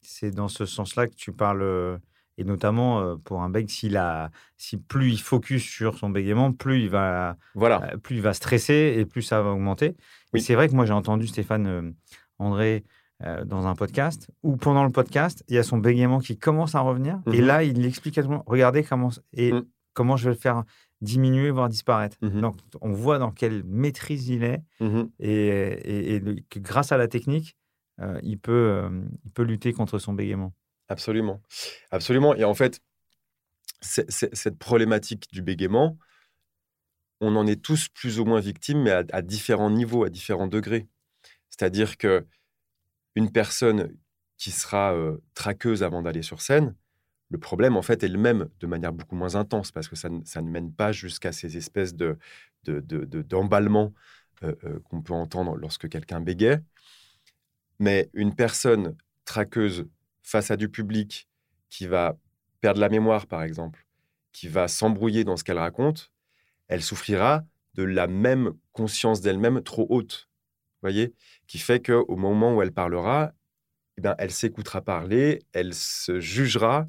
C'est 0.00 0.30
dans 0.30 0.48
ce 0.48 0.66
sens-là 0.66 1.06
que 1.06 1.14
tu 1.14 1.32
parles, 1.32 2.00
et 2.38 2.44
notamment 2.44 3.16
pour 3.18 3.42
un 3.42 3.50
bec, 3.50 3.70
s'il 3.70 3.96
a, 3.96 4.30
si 4.56 4.78
plus 4.78 5.12
il 5.12 5.20
focus 5.20 5.62
sur 5.62 5.96
son 5.96 6.10
bégaiement, 6.10 6.52
plus 6.52 6.82
il 6.82 6.88
va, 6.88 7.36
voilà. 7.54 7.96
plus 8.02 8.16
il 8.16 8.22
va 8.22 8.34
stresser 8.34 8.96
et 8.98 9.04
plus 9.04 9.22
ça 9.22 9.42
va 9.42 9.50
augmenter. 9.50 9.94
Oui. 10.32 10.40
c'est 10.40 10.54
vrai 10.54 10.68
que 10.68 10.74
moi 10.74 10.86
j'ai 10.86 10.92
entendu 10.92 11.26
Stéphane 11.26 11.94
André 12.38 12.84
dans 13.20 13.66
un 13.68 13.76
podcast 13.76 14.28
où 14.42 14.56
pendant 14.56 14.82
le 14.82 14.90
podcast 14.90 15.44
il 15.46 15.54
y 15.54 15.58
a 15.58 15.62
son 15.62 15.78
bégaiement 15.78 16.18
qui 16.18 16.36
commence 16.36 16.74
à 16.74 16.80
revenir 16.80 17.20
et 17.32 17.40
mmh 17.40 17.44
là 17.44 17.62
il 17.62 17.86
explique 17.86 18.18
à 18.18 18.22
tout 18.22 18.28
le 18.28 18.34
monde 18.34 18.44
regardez 18.46 18.82
comment 18.82 19.10
et 19.32 19.52
mmh. 19.52 19.64
comment 19.92 20.16
je 20.16 20.24
vais 20.24 20.34
le 20.34 20.40
faire 20.40 20.64
diminuer, 21.02 21.50
voire 21.50 21.68
disparaître. 21.68 22.16
Mmh 22.22 22.40
Donc, 22.40 22.56
on 22.80 22.92
voit 22.92 23.18
dans 23.18 23.32
quelle 23.32 23.62
maîtrise 23.64 24.28
il 24.28 24.44
est 24.44 24.62
mmh 24.80 25.02
et, 25.18 26.22
que 26.48 26.58
grâce 26.58 26.92
à 26.92 26.96
la 26.96 27.08
technique, 27.08 27.56
euh, 28.00 28.18
il, 28.22 28.38
peut, 28.38 28.52
euh, 28.52 29.02
il 29.24 29.30
peut 29.32 29.42
lutter 29.42 29.72
contre 29.72 29.98
son 29.98 30.14
bégaiement. 30.14 30.54
Absolument. 30.88 31.42
Absolument. 31.90 32.34
Et 32.34 32.44
en 32.44 32.54
fait, 32.54 32.80
cette 33.80 34.58
problématique 34.58 35.28
du 35.32 35.42
bégaiement, 35.42 35.98
on 37.20 37.36
en 37.36 37.46
est 37.46 37.60
tous 37.60 37.88
plus 37.88 38.18
ou 38.18 38.24
moins 38.24 38.40
victimes, 38.40 38.82
mais 38.82 38.90
à, 38.90 39.22
différents 39.22 39.70
niveaux, 39.70 40.04
à 40.04 40.10
différents 40.10 40.46
degrés. 40.46 40.88
C'est-à-dire 41.50 41.98
que 41.98 42.26
une 43.14 43.30
personne 43.30 43.94
qui 44.36 44.50
sera 44.50 44.94
traqueuse 45.34 45.82
avant 45.82 46.02
d'aller 46.02 46.22
sur 46.22 46.40
scène, 46.40 46.74
le 47.32 47.38
problème, 47.38 47.78
en 47.78 47.82
fait, 47.82 48.02
est 48.02 48.08
le 48.08 48.18
même, 48.18 48.50
de 48.60 48.66
manière 48.66 48.92
beaucoup 48.92 49.16
moins 49.16 49.36
intense, 49.36 49.72
parce 49.72 49.88
que 49.88 49.96
ça, 49.96 50.10
ne 50.10 50.50
mène 50.50 50.70
pas 50.70 50.92
jusqu'à 50.92 51.32
ces 51.32 51.56
espèces 51.56 51.94
de, 51.94 52.18
qu'on 54.84 55.02
peut 55.02 55.14
entendre 55.14 55.56
lorsque 55.56 55.88
quelqu'un 55.88 56.20
bégaye. 56.20 56.58
Mais 57.78 58.10
une 58.12 58.34
personne 58.34 58.96
traqueuse 59.24 59.86
face 60.22 60.50
à 60.50 60.58
du 60.58 60.68
public 60.68 61.26
qui 61.70 61.86
va 61.86 62.18
perdre 62.60 62.80
la 62.80 62.90
mémoire, 62.90 63.26
par 63.26 63.42
exemple, 63.42 63.86
qui 64.32 64.48
va 64.48 64.68
s'embrouiller 64.68 65.24
dans 65.24 65.38
ce 65.38 65.42
qu'elle 65.42 65.58
raconte, 65.58 66.12
elle 66.68 66.82
souffrira 66.82 67.44
de 67.74 67.82
la 67.82 68.06
même 68.08 68.52
conscience 68.72 69.22
d'elle-même 69.22 69.62
trop 69.62 69.86
haute, 69.88 70.28
voyez, 70.82 71.14
qui 71.46 71.58
fait 71.58 71.84
qu'au 71.84 72.16
moment 72.16 72.56
où 72.56 72.62
elle 72.62 72.72
parlera, 72.72 73.32
eh 73.98 74.00
bien, 74.00 74.14
elle 74.18 74.30
s'écoutera 74.30 74.80
parler, 74.80 75.40
elle 75.52 75.74
se 75.74 76.20
jugera, 76.20 76.88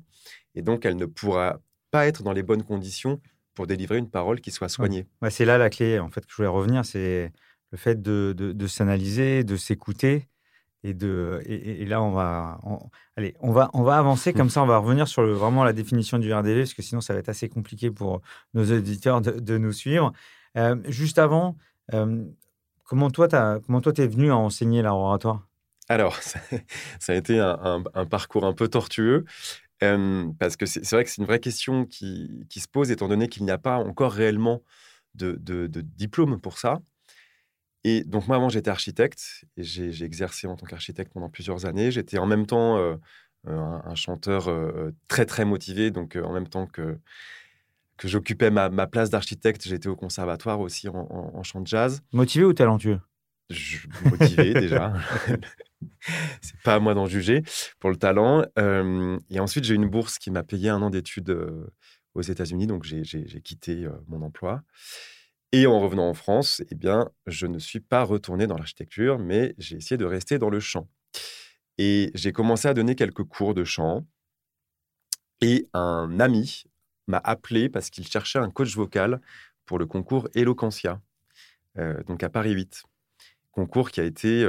et 0.56 0.62
donc 0.62 0.86
elle 0.86 0.96
ne 0.96 1.06
pourra 1.06 1.60
pas 1.92 2.08
être 2.08 2.24
dans 2.24 2.34
les 2.34 2.44
bonnes 2.44 2.64
conditions 2.64 3.22
pour 3.54 3.68
délivrer 3.68 3.98
une 3.98 4.10
parole 4.10 4.42
qui 4.42 4.52
soit 4.52 4.70
soignée. 4.70 5.08
c'est 5.30 5.46
là 5.46 5.58
la 5.58 5.70
clé, 5.70 6.00
en 6.00 6.10
fait, 6.10 6.22
que 6.22 6.32
je 6.32 6.36
voulais 6.36 6.48
revenir, 6.48 6.86
c'est 6.86 7.32
le 7.72 7.78
fait 7.78 8.02
de, 8.02 8.34
de, 8.36 8.68
s'analyser, 8.68 9.44
de 9.44 9.56
s'écouter. 9.56 10.28
Et, 10.86 10.94
de, 10.94 11.42
et, 11.46 11.86
là, 11.86 12.02
on 12.02 12.12
va, 12.12 12.60
allez, 13.16 13.36
on 13.40 13.52
va, 13.52 13.70
on 13.74 13.84
va 13.84 13.98
avancer 13.98 14.34
comme 14.34 14.50
ça. 14.50 14.62
On 14.62 14.66
va 14.66 14.78
revenir 14.78 15.08
sur 15.08 15.22
le, 15.22 15.32
vraiment 15.32 15.64
la 15.64 15.74
définition 15.74 16.20
du 16.20 16.34
RDV, 16.34 16.62
parce 16.62 16.74
que 16.74 16.82
sinon, 16.82 17.02
ça 17.02 17.14
va 17.14 17.20
être 17.20 17.30
assez 17.30 17.48
compliqué 17.50 17.90
pour 17.90 18.22
nos 18.54 18.64
auditeurs 18.72 19.22
de, 19.22 19.58
nous 19.58 19.72
suivre. 19.72 20.14
Euh, 20.58 20.76
juste 20.86 21.20
avant, 21.20 21.58
euh, 21.94 22.26
comment 22.84 23.10
toi, 23.10 23.28
tu 23.28 23.36
es 24.02 24.08
venu 24.08 24.32
à 24.32 24.38
enseigner 24.38 24.82
l'art 24.82 24.98
oratoire? 24.98 25.48
Alors, 25.90 26.16
ça, 26.22 26.40
a 27.08 27.16
été 27.16 27.40
un, 27.40 27.84
un, 27.94 28.06
parcours 28.06 28.46
un 28.46 28.54
peu 28.54 28.68
tortueux 28.68 29.25
parce 30.40 30.56
que 30.56 30.66
c'est 30.66 30.90
vrai 30.92 31.04
que 31.04 31.10
c'est 31.10 31.22
une 31.22 31.28
vraie 31.28 31.40
question 31.40 31.86
qui, 31.86 32.46
se 32.50 32.68
pose, 32.68 32.92
étant 32.92 33.08
donné 33.08 33.28
qu'il 33.28 33.44
n'y 33.44 33.52
a 33.52 33.58
pas 33.58 33.78
encore 33.78 34.13
réellement 34.13 34.63
de, 35.16 35.38
diplôme 35.82 36.40
pour 36.40 36.58
ça. 36.58 36.80
Et 37.84 38.04
donc, 38.06 38.28
moi, 38.28 38.38
avant, 38.38 38.50
j'étais 38.50 38.70
architecte 38.70 39.44
et 39.58 39.63
j'ai 39.63 40.04
exercé 40.04 40.48
en 40.48 40.56
tant 40.56 40.66
qu'architecte 40.66 41.12
pendant 41.13 41.30
plusieurs 41.30 41.66
années. 41.66 41.92
J'étais 41.92 42.18
en 42.18 42.25
même 42.25 42.46
temps 42.46 42.78
un, 43.46 43.96
chanteur 43.96 44.50
très, 45.08 45.25
très 45.25 45.46
motivé. 45.46 45.92
Donc, 45.92 46.16
en 46.16 46.32
même 46.32 46.48
temps 46.48 46.68
que, 46.68 46.98
que 47.98 48.08
j'occupais 48.08 48.52
ma, 48.52 48.88
place 48.88 49.10
d'architecte, 49.10 49.68
j'étais 49.68 49.88
au 49.88 49.96
conservatoire 49.96 50.60
aussi 50.60 50.90
en, 50.90 50.96
en, 50.96 51.44
chant 51.44 51.62
de 51.62 51.68
jazz. 51.68 52.02
Motivé 52.12 52.46
ou 52.46 52.54
talentueux? 52.54 53.00
Je, 53.50 53.88
Motivé 54.10 54.54
déjà. 54.60 54.94
c'est 56.42 56.60
pas 56.64 56.76
à 56.76 56.80
moi 56.80 56.94
d'en 56.94 57.06
juger 57.06 57.44
pour 57.80 57.90
le 57.90 57.98
talent. 57.98 58.44
et 59.30 59.40
ensuite, 59.40 59.64
j'ai 59.64 59.74
eu 59.74 59.78
une 59.78 59.90
bourse 59.90 60.18
qui 60.18 60.32
m'a 60.32 60.44
payé 60.44 60.70
un 60.70 60.82
an 60.82 60.90
d'études 60.90 61.38
aux 62.16 62.22
États-Unis, 62.22 62.68
donc 62.68 62.84
j'ai 62.84 63.42
quitté 63.42 63.88
mon 64.08 64.22
emploi. 64.22 64.64
Et 65.54 65.68
en 65.68 65.80
revenant 65.80 66.10
en 66.10 66.16
France, 66.16 66.64
eh 66.72 66.76
bien, 66.76 67.12
je 67.28 67.46
ne 67.46 67.60
suis 67.60 67.80
pas 67.80 68.04
retourné 68.04 68.48
dans 68.48 68.58
l'architecture, 68.58 69.20
mais 69.20 69.54
j'ai 69.60 69.78
essayé 69.78 69.98
de 69.98 70.06
rester 70.06 70.40
dans 70.40 70.50
le 70.50 70.60
chant. 70.60 70.90
Et 71.78 72.10
j'ai 72.16 72.32
commencé 72.32 72.68
à 72.68 72.74
donner 72.74 72.96
quelques 72.96 73.24
cours 73.24 73.54
de 73.54 73.64
chant. 73.64 74.08
Et 75.42 75.70
un 75.74 76.20
ami 76.20 76.64
m'a 77.07 77.22
appelé 77.24 77.69
parce 77.69 77.89
qu'il 77.89 78.07
cherchait 78.07 78.39
un 78.39 78.50
coach 78.50 78.75
vocal 78.75 79.22
pour 79.65 79.79
le 79.79 79.86
concours 79.86 80.27
Eloquentia, 80.36 81.01
donc 82.07 82.24
à 82.24 82.29
Paris 82.29 82.51
8. 82.51 82.83
Concours 83.51 83.91
qui 83.91 84.00
a 84.01 84.03
été 84.03 84.45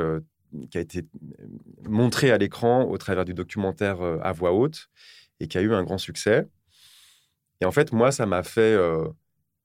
qui 0.71 0.79
a 0.79 0.81
été 0.81 1.01
euh, 1.41 1.47
montré 1.89 2.31
à 2.31 2.39
l'écran 2.39 2.85
au 2.85 2.99
travers 2.99 3.25
du 3.25 3.35
documentaire 3.35 4.01
euh, 4.01 4.19
à 4.23 4.33
voix 4.33 4.53
haute 4.53 4.89
et 5.41 5.49
qui 5.49 5.59
a 5.59 5.63
eu 5.63 5.75
un 5.75 5.83
grand 5.83 5.99
succès. 5.99 6.49
Et 7.61 7.65
en 7.65 7.73
fait, 7.73 7.93
moi, 7.93 8.13
ça 8.13 8.27
m'a 8.27 8.43
fait 8.43 8.61
euh, 8.61 9.09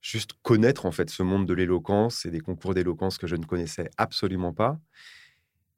juste 0.01 0.33
connaître 0.41 0.85
en 0.85 0.91
fait 0.91 1.09
ce 1.09 1.23
monde 1.23 1.45
de 1.45 1.53
l'éloquence 1.53 2.25
et 2.25 2.31
des 2.31 2.39
concours 2.39 2.73
d'éloquence 2.73 3.17
que 3.17 3.27
je 3.27 3.35
ne 3.35 3.45
connaissais 3.45 3.89
absolument 3.97 4.53
pas. 4.53 4.79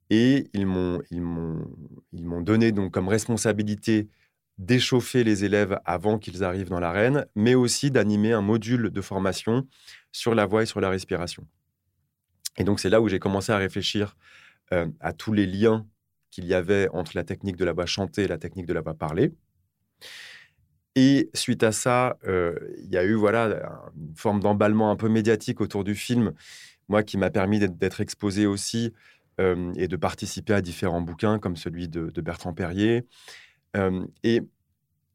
Et 0.09 0.49
ils 0.53 0.65
m'ont 0.65 1.01
ils 1.09 1.21
m'ont 1.21 1.65
ils 2.11 2.25
m'ont 2.25 2.41
donné 2.41 2.73
donc 2.73 2.91
comme 2.91 3.07
responsabilité 3.07 4.09
d'échauffer 4.58 5.24
les 5.24 5.43
élèves 5.43 5.79
avant 5.86 6.20
qu'ils 6.20 6.43
arrivent 6.43 6.70
dans 6.70 6.79
l'arène, 6.79 7.25
mais 7.36 7.55
aussi 7.55 7.91
d'animer 7.91 8.34
un 8.34 8.41
module 8.41 8.91
de 8.91 9.01
formation 9.01 9.67
sur 10.12 10.36
la 10.36 10.46
voix 10.46 10.63
et 10.63 10.65
sur 10.65 10.81
la 10.81 10.89
respiration. 10.89 11.48
Et 12.58 12.63
donc 12.63 12.79
c'est 12.79 12.89
là 12.89 13.01
où 13.01 13.08
j'ai 13.08 13.20
commencé 13.20 13.51
à 13.51 13.58
réfléchir 13.58 14.15
euh, 14.74 14.88
à 15.00 15.13
tous 15.13 15.34
les 15.34 15.46
liens 15.46 15.88
qu'il 16.29 16.46
y 16.46 16.53
avait 16.53 16.89
entre 16.89 17.12
la 17.15 17.24
technique 17.24 17.58
de 17.58 17.65
la 17.65 17.74
voix 17.74 17.86
chantée 17.86 18.24
et 18.24 18.27
la 18.27 18.38
technique 18.38 18.65
de 18.65 18.74
la 18.74 18.81
voix 18.81 18.93
parlée. 18.93 19.34
Et 20.96 21.29
suite 21.34 21.63
à 21.63 21.72
ça, 21.72 22.17
euh, 22.27 22.55
il 22.84 22.91
y 22.91 22.98
a 22.98 23.03
eu 23.03 23.13
voilà 23.13 23.62
une 23.96 24.15
forme 24.15 24.41
d'emballement 24.41 24.91
un 24.91 24.96
peu 24.98 25.08
médiatique 25.08 25.62
autour 25.62 25.84
du 25.84 25.96
film, 25.96 26.34
moi 26.89 27.03
qui 27.03 27.17
m'a 27.17 27.29
permis 27.29 27.60
d'être 27.60 28.01
exposé 28.01 28.46
aussi 28.46 28.93
euh, 29.39 29.72
et 29.75 29.88
de 29.88 29.96
participer 29.96 30.53
à 30.53 30.62
différents 30.62 31.01
bouquins 31.01 31.39
comme 31.39 31.55
celui 31.55 31.88
de, 31.88 32.10
Bertrand 32.22 32.53
Perrier. 32.53 33.05
Et 33.75 34.41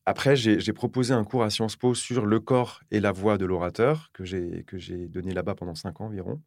après, 0.08 0.36
j'ai 0.36 0.72
proposé 0.72 1.12
un 1.12 1.24
cours 1.24 1.42
à 1.42 1.50
Sciences 1.50 1.74
Po 1.74 1.92
sur 1.92 2.26
le 2.26 2.38
corps 2.38 2.80
et 2.92 3.00
la 3.00 3.10
voix 3.10 3.38
de 3.38 3.44
l'orateur 3.44 4.10
que 4.12 4.24
j'ai 4.24 5.08
donné 5.08 5.34
là-bas 5.34 5.56
pendant 5.56 5.74
cinq 5.74 6.00
ans 6.00 6.06
environ. 6.06 6.40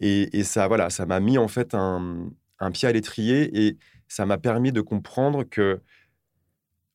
Et, 0.00 0.42
ça, 0.42 0.66
voilà, 0.68 0.88
ça 0.90 1.04
m'a 1.04 1.20
mis 1.20 1.36
en 1.36 1.48
fait 1.48 1.74
un, 1.74 2.32
pied 2.72 2.88
à 2.88 2.92
l'étrier 2.92 3.66
et 3.66 3.78
ça 4.08 4.24
m'a 4.24 4.38
permis 4.38 4.72
de 4.72 4.80
comprendre 4.80 5.44
que, 5.44 5.82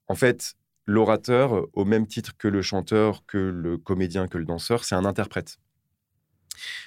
en 0.08 0.16
fait, 0.16 0.56
l'orateur, 0.86 1.68
au 1.74 1.86
même 1.86 2.08
titre 2.08 2.36
que 2.38 2.48
le 2.48 2.64
chanteur, 2.64 3.24
que 3.28 3.38
le 3.38 3.78
comédien, 3.78 4.28
que 4.28 4.38
le 4.40 4.46
danseur, 4.46 4.84
c'est 4.84 4.96
un 4.96 5.06
interprète. 5.06 5.60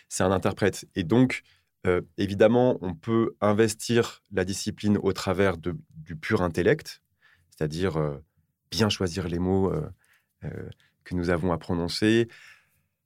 C'est 0.09 0.25
un 0.25 0.33
interprète. 0.33 0.85
Et 0.97 1.05
donc, 1.05 1.43
euh, 1.87 2.03
évidemment, 2.19 2.77
on 2.83 2.95
peut 2.95 3.37
investir 3.41 4.23
la 4.33 4.45
discipline 4.45 4.99
au 5.01 5.13
travers 5.13 5.57
du 5.59 6.17
pur 6.17 6.43
intellect, 6.43 7.03
c'est-à-dire 7.61 7.99
euh, 7.99 8.17
bien 8.71 8.89
choisir 8.89 9.29
les 9.29 9.39
mots 9.39 9.71
euh, 9.71 10.51
que 11.05 11.15
nous 11.15 11.29
avons 11.29 11.53
à 11.53 11.59
prononcer, 11.59 12.29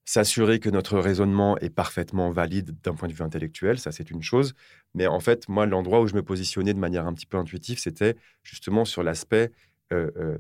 s'assurer 0.04 0.61
que 0.61 0.70
notre 0.70 0.99
raisonnement 0.99 1.58
est 1.58 1.70
parfaitement 1.70 2.30
valide 2.30 2.80
d'un 2.82 2.94
point 2.94 3.08
de 3.08 3.14
vue 3.14 3.23
intellectuel, 3.23 3.80
ça 3.80 3.90
c'est 3.90 4.12
une 4.12 4.23
chose. 4.23 4.54
Mais 4.94 5.08
en 5.08 5.18
fait, 5.18 5.49
moi, 5.49 5.66
l'endroit 5.66 6.00
où 6.02 6.06
je 6.06 6.14
me 6.14 6.23
positionnais 6.23 6.73
de 6.73 6.78
manière 6.78 7.06
un 7.06 7.14
petit 7.14 7.26
peu 7.26 7.37
intuitive, 7.37 7.80
c'était 7.80 8.16
justement 8.44 8.84
sur 8.84 9.02
l'aspect 9.02 9.50
euh, 9.92 10.11
euh, 10.16 10.38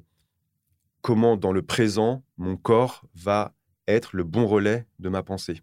comment 1.00 1.36
dans 1.36 1.52
le 1.52 1.62
présent, 1.62 2.22
mon 2.36 2.56
corps 2.56 3.04
va 3.16 3.52
être 3.88 4.14
le 4.14 4.22
bon 4.22 4.46
relais 4.46 4.86
de 5.00 5.08
ma 5.08 5.24
pensée. 5.24 5.60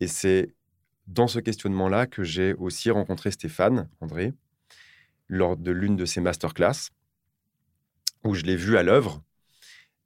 Et 0.00 0.08
c'est 0.08 0.52
dans 1.06 1.28
ce 1.28 1.38
questionnement-là 1.38 2.06
que 2.06 2.24
j'ai 2.24 2.54
aussi 2.54 2.90
rencontré 2.90 3.30
Stéphane, 3.30 3.88
André, 4.00 4.34
lors 5.28 5.56
de 5.56 5.70
l'une 5.70 5.96
de 5.96 6.04
ses 6.04 6.20
masterclass, 6.20 6.90
où 8.24 8.34
je 8.34 8.42
l'ai 8.42 8.56
vu 8.56 8.76
à 8.76 8.82
l'œuvre. 8.82 9.22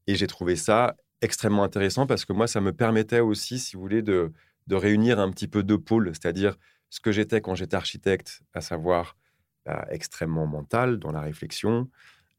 Et 0.07 0.15
j'ai 0.15 0.27
trouvé 0.27 0.57
ça 0.57 0.97
extrêmement 1.21 1.63
intéressant 1.63 2.07
parce 2.07 2.25
que 2.25 2.33
moi, 2.33 2.47
ça 2.47 2.61
me 2.61 2.73
permettait 2.73 3.21
aussi, 3.21 3.59
si 3.59 3.77
vous 3.77 3.83
voulez, 3.83 4.03
de, 4.03 4.33
de 4.67 4.75
réunir 4.75 5.19
un 5.21 5.31
petit 5.31 5.49
peu 5.49 5.63
deux 5.63 5.79
pôles, 5.79 6.09
c'est-à-dire 6.09 6.57
ce 6.91 7.01
que 7.01 7.13
j'étais 7.13 7.41
quand 7.41 7.55
j'étais 7.55 7.77
architecte, 7.77 8.43
à 8.53 8.61
savoir 8.61 9.17
bah, 9.65 9.87
extrêmement 9.91 10.47
mental 10.47 10.99
dans 10.99 11.13
la 11.13 11.21
réflexion, 11.21 11.89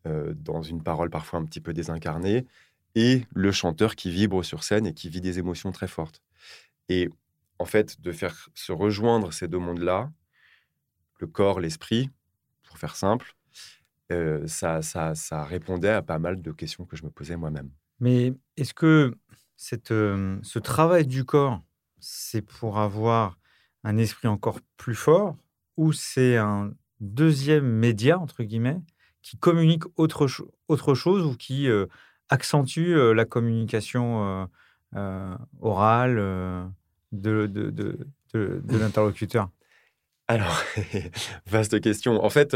euh, 0.06 0.34
dans 0.36 0.62
une 0.62 0.84
parole 0.84 1.10
parfois 1.10 1.40
un 1.40 1.46
petit 1.46 1.62
peu 1.62 1.74
désincarnée, 1.74 2.46
et 2.96 3.26
le 3.34 3.52
chanteur 3.52 3.96
qui 3.96 4.12
vibre 4.12 4.44
sur 4.44 4.64
scène 4.64 4.86
et 4.86 4.94
qui 4.94 5.10
vit 5.10 5.22
des 5.22 5.40
émotions 5.40 5.72
très 5.72 5.88
fortes. 5.88 6.22
Et 6.90 7.10
en 7.60 7.66
fait, 7.66 8.02
de 8.02 8.12
faire 8.12 8.50
se 8.54 8.72
rejoindre 8.72 9.32
ces 9.32 9.48
deux 9.48 9.58
mondes-là, 9.58 10.12
le 11.20 11.28
corps, 11.28 11.60
l'esprit, 11.60 12.10
pour 12.64 12.78
faire 12.78 12.96
simple, 12.96 13.36
ça, 14.48 14.82
ça, 14.82 15.16
ça 15.16 15.44
répondait 15.44 15.90
à 15.90 16.02
pas 16.02 16.20
mal 16.20 16.42
de 16.42 16.52
questions 16.52 16.86
que 16.86 16.96
je 16.96 17.04
me 17.04 17.10
posais 17.10 17.36
moi-même. 17.36 17.70
Mais 18.00 18.34
est-ce 18.58 18.74
que 18.74 19.16
cette, 19.56 19.90
ce 19.90 20.60
travail 20.60 21.08
du 21.08 21.26
corps, 21.26 21.62
c'est 22.00 22.42
pour 22.42 22.80
avoir 22.80 23.38
un 23.84 23.98
esprit 23.98 24.28
encore 24.28 24.60
plus 24.78 24.96
fort 24.96 25.38
ou 25.78 25.94
c'est 25.94 26.38
un 26.38 26.74
deuxième 27.00 27.66
média, 27.66 28.20
entre 28.20 28.44
guillemets, 28.44 28.80
qui 29.22 29.38
communique 29.38 29.84
autre, 29.96 30.28
autre 30.68 30.94
chose 30.94 31.26
ou 31.26 31.36
qui 31.36 31.68
accentue 32.30 32.96
la 33.16 33.26
communication 33.26 34.50
orale 35.62 36.16
de, 37.12 37.48
de, 37.48 37.70
de, 37.70 37.98
de 38.34 38.62
l'interlocuteur? 38.78 39.50
Alors, 40.28 40.62
vaste 41.46 41.80
question. 41.82 42.24
En 42.24 42.30
fait, 42.30 42.56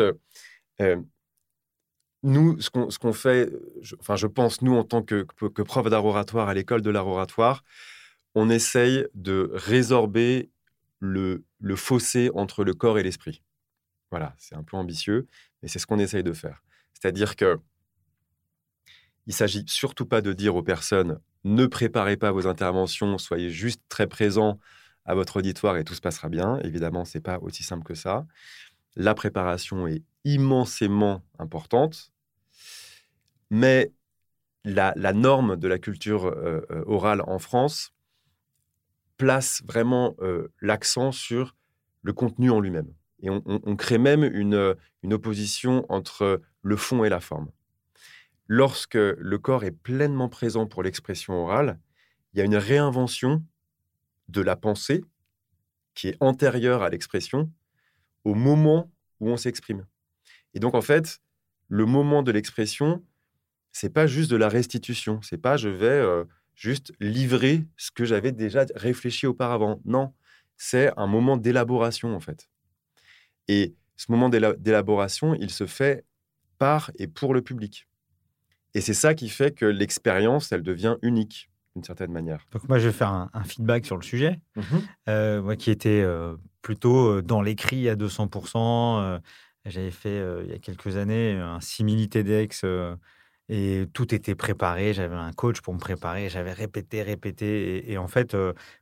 nous, 2.23 2.59
ce 2.59 2.69
qu'on 2.69 3.13
fait, 3.13 3.51
je, 3.81 3.95
enfin, 3.99 4.15
je 4.15 4.27
pense, 4.27 4.61
nous, 4.61 4.75
en 4.75 4.83
tant 4.83 5.03
que, 5.03 5.23
que, 5.23 5.61
prof 5.61 5.89
d'art 5.89 6.05
oratoire 6.05 6.49
à 6.49 6.53
l'école 6.53 6.81
de 6.81 6.89
l'art 6.89 7.07
oratoire, 7.07 7.63
on 8.35 8.49
essaye 8.49 9.05
de 9.13 9.51
résorber 9.53 10.49
le, 10.99 11.43
fossé 11.75 12.31
entre 12.33 12.63
le 12.63 12.73
corps 12.73 12.99
et 12.99 13.03
l'esprit. 13.03 13.43
Voilà, 14.11 14.35
c'est 14.37 14.55
un 14.55 14.63
peu 14.63 14.77
ambitieux, 14.77 15.27
mais 15.61 15.69
c'est 15.69 15.79
ce 15.79 15.87
qu'on 15.87 15.99
essaye 15.99 16.23
de 16.23 16.33
faire. 16.33 16.63
C'est-à-dire 16.93 17.35
que 17.35 17.59
il 19.27 19.33
s'agit 19.33 19.65
surtout 19.67 20.05
pas 20.05 20.21
de 20.21 20.33
dire 20.33 20.55
aux 20.55 20.63
personnes 20.63 21.19
ne 21.43 21.65
préparez 21.65 22.17
pas 22.17 22.31
vos 22.31 22.47
interventions, 22.47 23.17
soyez 23.17 23.49
juste 23.49 23.81
très 23.89 24.07
présents 24.07 24.59
à 25.05 25.15
votre 25.15 25.37
auditoire 25.37 25.77
et 25.77 25.83
tout 25.83 25.93
se 25.93 26.01
passera 26.01 26.29
bien. 26.29 26.59
Évidemment, 26.59 27.05
c'est 27.05 27.21
pas 27.21 27.39
aussi 27.39 27.63
simple 27.63 27.83
que 27.83 27.95
ça. 27.95 28.25
La 28.99 29.13
préparation 29.13 29.85
est 29.85 30.01
immensément 30.25 31.23
importante, 31.37 32.11
mais 33.51 33.93
la, 34.63 34.91
norme 35.13 35.55
de 35.55 35.67
la 35.67 35.77
culture 35.77 36.25
euh, 36.25 36.65
euh, 36.71 36.83
orale 36.87 37.21
en 37.27 37.37
France 37.37 37.93
place 39.17 39.61
vraiment 39.67 40.15
euh, 40.21 40.51
l'accent 40.61 41.11
sur 41.11 41.55
le 42.01 42.11
contenu 42.11 42.49
en 42.49 42.59
lui-même. 42.59 42.91
Et 43.19 43.29
on, 43.29 43.75
crée 43.75 43.99
même 43.99 44.23
une, 44.23 44.75
une 45.03 45.13
opposition 45.13 45.85
entre 45.89 46.41
le 46.63 46.75
fond 46.75 47.03
et 47.03 47.09
la 47.09 47.19
forme. 47.19 47.51
Lorsque 48.47 48.95
le 48.95 49.37
corps 49.37 49.63
est 49.63 49.71
pleinement 49.71 50.29
présent 50.29 50.65
pour 50.65 50.81
l'expression 50.81 51.35
orale, 51.35 51.79
il 52.33 52.39
y 52.39 52.41
a 52.41 52.45
une 52.45 52.55
réinvention 52.55 53.43
de 54.27 54.41
la 54.41 54.55
pensée 54.55 55.03
qui 55.93 56.07
est 56.07 56.17
antérieure 56.19 56.81
à 56.81 56.89
l'expression 56.89 57.51
au 58.27 58.35
moment 58.35 58.91
où 59.21 59.29
on 59.29 59.37
s'exprime. 59.37 59.85
Et 60.53 60.59
donc, 60.59 60.75
en 60.75 60.81
fait, 60.81 61.21
le 61.69 61.85
moment 61.85 62.23
de 62.23 62.31
l'expression, 62.33 63.01
c'est 63.71 63.89
pas 63.89 64.05
juste 64.05 64.29
de 64.29 64.35
la 64.35 64.49
restitution. 64.49 65.21
C'est 65.21 65.37
pas 65.37 65.55
je 65.55 65.69
vais 65.69 65.85
euh, 65.85 66.25
juste 66.53 66.91
livrer 66.99 67.65
ce 67.77 67.89
que 67.89 68.03
j'avais 68.03 68.33
déjà 68.33 68.65
réfléchi 68.75 69.27
auparavant. 69.27 69.79
Non, 69.85 70.13
c'est 70.57 70.91
un 70.97 71.07
moment 71.07 71.37
d'élaboration, 71.37 72.13
en 72.13 72.19
fait. 72.19 72.49
Et 73.47 73.75
ce 73.95 74.11
moment 74.11 74.27
d'élaboration, 74.27 75.33
il 75.33 75.49
se 75.49 75.65
fait 75.65 76.03
par 76.57 76.91
et 76.99 77.07
pour 77.07 77.33
le 77.33 77.41
public. 77.41 77.87
Et 78.73 78.81
c'est 78.81 78.93
ça 78.93 79.13
qui 79.13 79.29
fait 79.29 79.55
que 79.55 79.65
l'expérience, 79.65 80.51
elle 80.51 80.63
devient 80.63 80.97
unique 81.01 81.49
d'une 81.75 81.85
certaine 81.85 82.11
manière. 82.11 82.45
Donc 82.51 82.67
moi, 82.67 82.77
je 82.77 82.87
vais 82.87 82.93
faire 82.93 83.29
un, 83.33 83.43
feedback 83.45 83.85
sur 83.85 83.95
le 83.95 84.03
sujet. 84.03 84.41
Mmh 84.57 84.61
euh, 85.07 85.41
moi 85.41 85.55
qui 85.55 85.71
étais 85.71 86.01
euh, 86.01 86.35
plutôt 86.67 87.21
dans 87.21 87.41
l'écrit 87.41 87.87
à 87.87 87.95
200%, 87.95 89.21
j'avais 89.63 89.89
fait 89.89 90.21
il 90.43 90.51
y 90.51 90.53
a 90.53 90.59
quelques 90.59 90.97
années 90.97 91.31
un 91.31 91.61
simili 91.61 92.09
TEDx 92.09 92.65
et 93.47 93.85
tout 93.93 94.13
était 94.13 94.35
préparé. 94.35 94.93
J'avais 94.93 95.15
un 95.15 95.31
coach 95.31 95.61
pour 95.61 95.73
me 95.73 95.79
préparer. 95.79 96.27
J'avais 96.27 96.51
répété, 96.51 97.03
répété. 97.03 97.89
Et, 97.89 97.97
en 97.97 98.09
fait, 98.09 98.35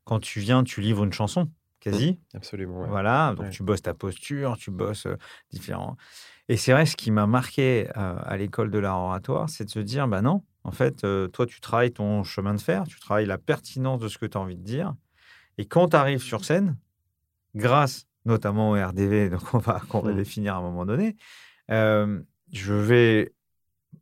quand 0.03 0.19
tu 0.19 0.39
viens, 0.39 0.63
tu 0.63 0.81
livres 0.81 1.03
une 1.03 1.13
chanson, 1.13 1.47
quasi. 1.79 2.13
Mmh, 2.13 2.37
absolument. 2.37 2.87
Voilà. 2.87 3.35
Donc 3.37 3.51
tu 3.51 3.61
bosses 3.61 3.83
ta 3.83 3.93
posture, 3.93 4.57
tu 4.57 4.71
bosses 4.71 5.05
différents. 5.51 5.95
Et 6.49 6.57
c'est 6.57 6.71
vrai, 6.71 6.87
ce 6.87 6.95
qui 6.95 7.11
m'a 7.11 7.27
marqué 7.27 7.87
à 7.93 8.35
l'école 8.35 8.71
de 8.71 8.79
l'art 8.79 8.97
oratoire, 8.97 9.47
c'est 9.47 9.65
de 9.65 9.69
se 9.69 9.77
dire, 9.77 10.07
bah 10.07 10.23
non, 10.23 10.41
en 10.63 10.71
fait, 10.71 11.05
toi, 11.33 11.45
tu 11.45 11.61
travailles 11.61 11.91
ton 11.91 12.23
chemin 12.23 12.55
de 12.55 12.61
fer, 12.61 12.85
tu 12.87 12.99
travailles 12.99 13.27
la 13.27 13.37
pertinence 13.37 13.99
de 13.99 14.07
ce 14.07 14.17
que 14.17 14.25
tu 14.25 14.39
as 14.39 14.41
envie 14.41 14.57
de 14.57 14.63
dire. 14.63 14.95
Et 15.59 15.65
quand 15.65 15.89
tu 15.89 15.95
arrives 15.95 16.23
sur 16.23 16.43
scène, 16.43 16.77
grâce 17.55 18.07
notamment 18.25 18.71
au 18.71 18.73
RDV, 18.73 19.29
donc 19.31 19.53
on 19.53 19.59
va, 19.59 19.81
qu'on 19.89 20.01
va 20.01 20.11
mmh. 20.11 20.17
définir 20.17 20.55
à 20.55 20.57
un 20.57 20.61
moment 20.61 20.85
donné, 20.85 21.15
je 21.69 22.73
vais 22.73 23.33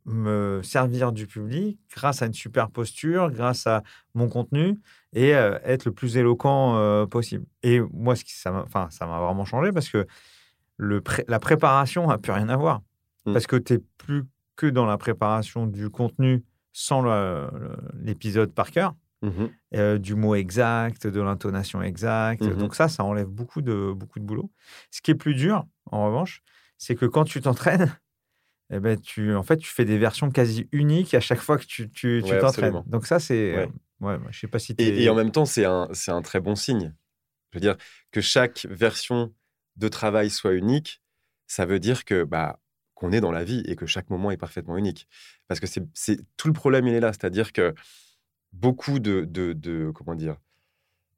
me 0.06 0.60
servir 0.62 1.12
du 1.12 1.26
public 1.26 1.78
grâce 1.94 2.20
à 2.20 2.26
une 2.26 2.34
super 2.34 2.70
posture, 2.70 3.30
grâce 3.30 3.66
à 3.66 3.82
mon 4.14 4.28
contenu 4.28 4.80
et 5.14 5.30
être 5.30 5.86
le 5.86 5.92
plus 5.92 6.16
éloquent 6.16 7.06
possible. 7.06 7.46
Et 7.62 7.80
moi, 7.80 8.16
ce 8.16 8.24
qui, 8.24 8.34
ça 8.34 8.50
m'a 8.50 9.20
vraiment 9.20 9.44
changé 9.44 9.72
parce 9.72 9.88
que 9.88 10.06
le 10.76 11.02
la 11.28 11.38
préparation 11.38 12.08
n'a 12.08 12.18
plus 12.18 12.32
rien 12.32 12.48
à 12.48 12.56
voir. 12.56 12.82
Mmh. 13.24 13.32
Parce 13.32 13.46
que 13.46 13.56
tu 13.56 13.74
n'es 13.74 13.80
plus 13.96 14.24
que 14.56 14.66
dans 14.66 14.86
la 14.86 14.98
préparation 14.98 15.66
du 15.66 15.90
contenu 15.90 16.44
sans 16.72 17.04
l'épisode 18.02 18.52
par 18.52 18.70
cœur, 18.70 18.94
mmh 19.22 19.98
du 19.98 20.14
mot 20.14 20.34
exact, 20.34 21.06
de 21.06 21.20
l'intonation 21.20 21.82
exacte. 21.82 22.42
Mmh 22.42 22.56
Donc 22.56 22.74
ça, 22.74 22.88
ça 22.88 23.04
enlève 23.04 23.26
beaucoup 23.26 23.62
de, 23.62 23.92
beaucoup 23.94 24.18
de 24.18 24.24
boulot. 24.24 24.50
Ce 24.90 25.00
qui 25.00 25.10
est 25.10 25.14
plus 25.14 25.34
dur, 25.34 25.66
en 25.90 26.06
revanche, 26.06 26.42
c'est 26.78 26.94
que 26.94 27.06
quand 27.06 27.24
tu 27.24 27.40
t'entraînes, 27.40 27.96
eh 28.70 28.80
ben, 28.80 29.00
tu, 29.00 29.34
en 29.34 29.42
fait, 29.42 29.56
tu 29.56 29.70
fais 29.70 29.84
des 29.84 29.98
versions 29.98 30.30
quasi 30.30 30.68
uniques 30.72 31.14
à 31.14 31.20
chaque 31.20 31.40
fois 31.40 31.58
que 31.58 31.64
tu, 31.64 31.90
tu, 31.90 32.22
t'entraînes. 32.40 32.82
Donc 32.86 33.06
ça, 33.06 33.18
c'est... 33.18 33.68
Ouais. 34.00 34.18
je 34.30 34.40
sais 34.40 34.48
pas 34.48 34.58
si 34.58 34.74
et, 34.78 35.04
et, 35.04 35.08
en 35.08 35.14
même 35.14 35.30
temps, 35.30 35.46
c'est 35.46 35.64
un, 35.64 35.88
un 36.08 36.22
très 36.22 36.40
bon 36.40 36.56
signe. 36.56 36.92
Je 37.52 37.58
veux 37.58 37.60
dire, 37.60 37.76
que 38.10 38.20
chaque 38.20 38.66
version 38.68 39.32
de 39.76 39.88
travail 39.88 40.28
soit 40.28 40.52
unique, 40.52 41.00
ça 41.46 41.66
veut 41.66 41.78
dire 41.78 42.04
que 42.04 42.24
bah, 42.24 42.58
qu'on 42.94 43.12
est 43.12 43.20
dans 43.20 43.32
la 43.32 43.44
vie 43.44 43.62
et 43.66 43.76
que 43.76 43.86
chaque 43.86 44.10
moment 44.10 44.30
est 44.30 44.36
parfaitement 44.36 44.76
unique. 44.76 45.08
Parce 45.48 45.60
que 45.60 45.66
c'est 45.66 46.18
tout 46.36 46.48
le 46.48 46.52
problème, 46.52 46.86
il 46.86 46.94
est 46.94 47.00
là. 47.00 47.12
C'est-à-dire 47.12 47.52
que 47.52 47.74
beaucoup 48.54 48.98
de, 48.98 49.24
de, 49.24 49.90
comment 49.94 50.14
dire, 50.14 50.36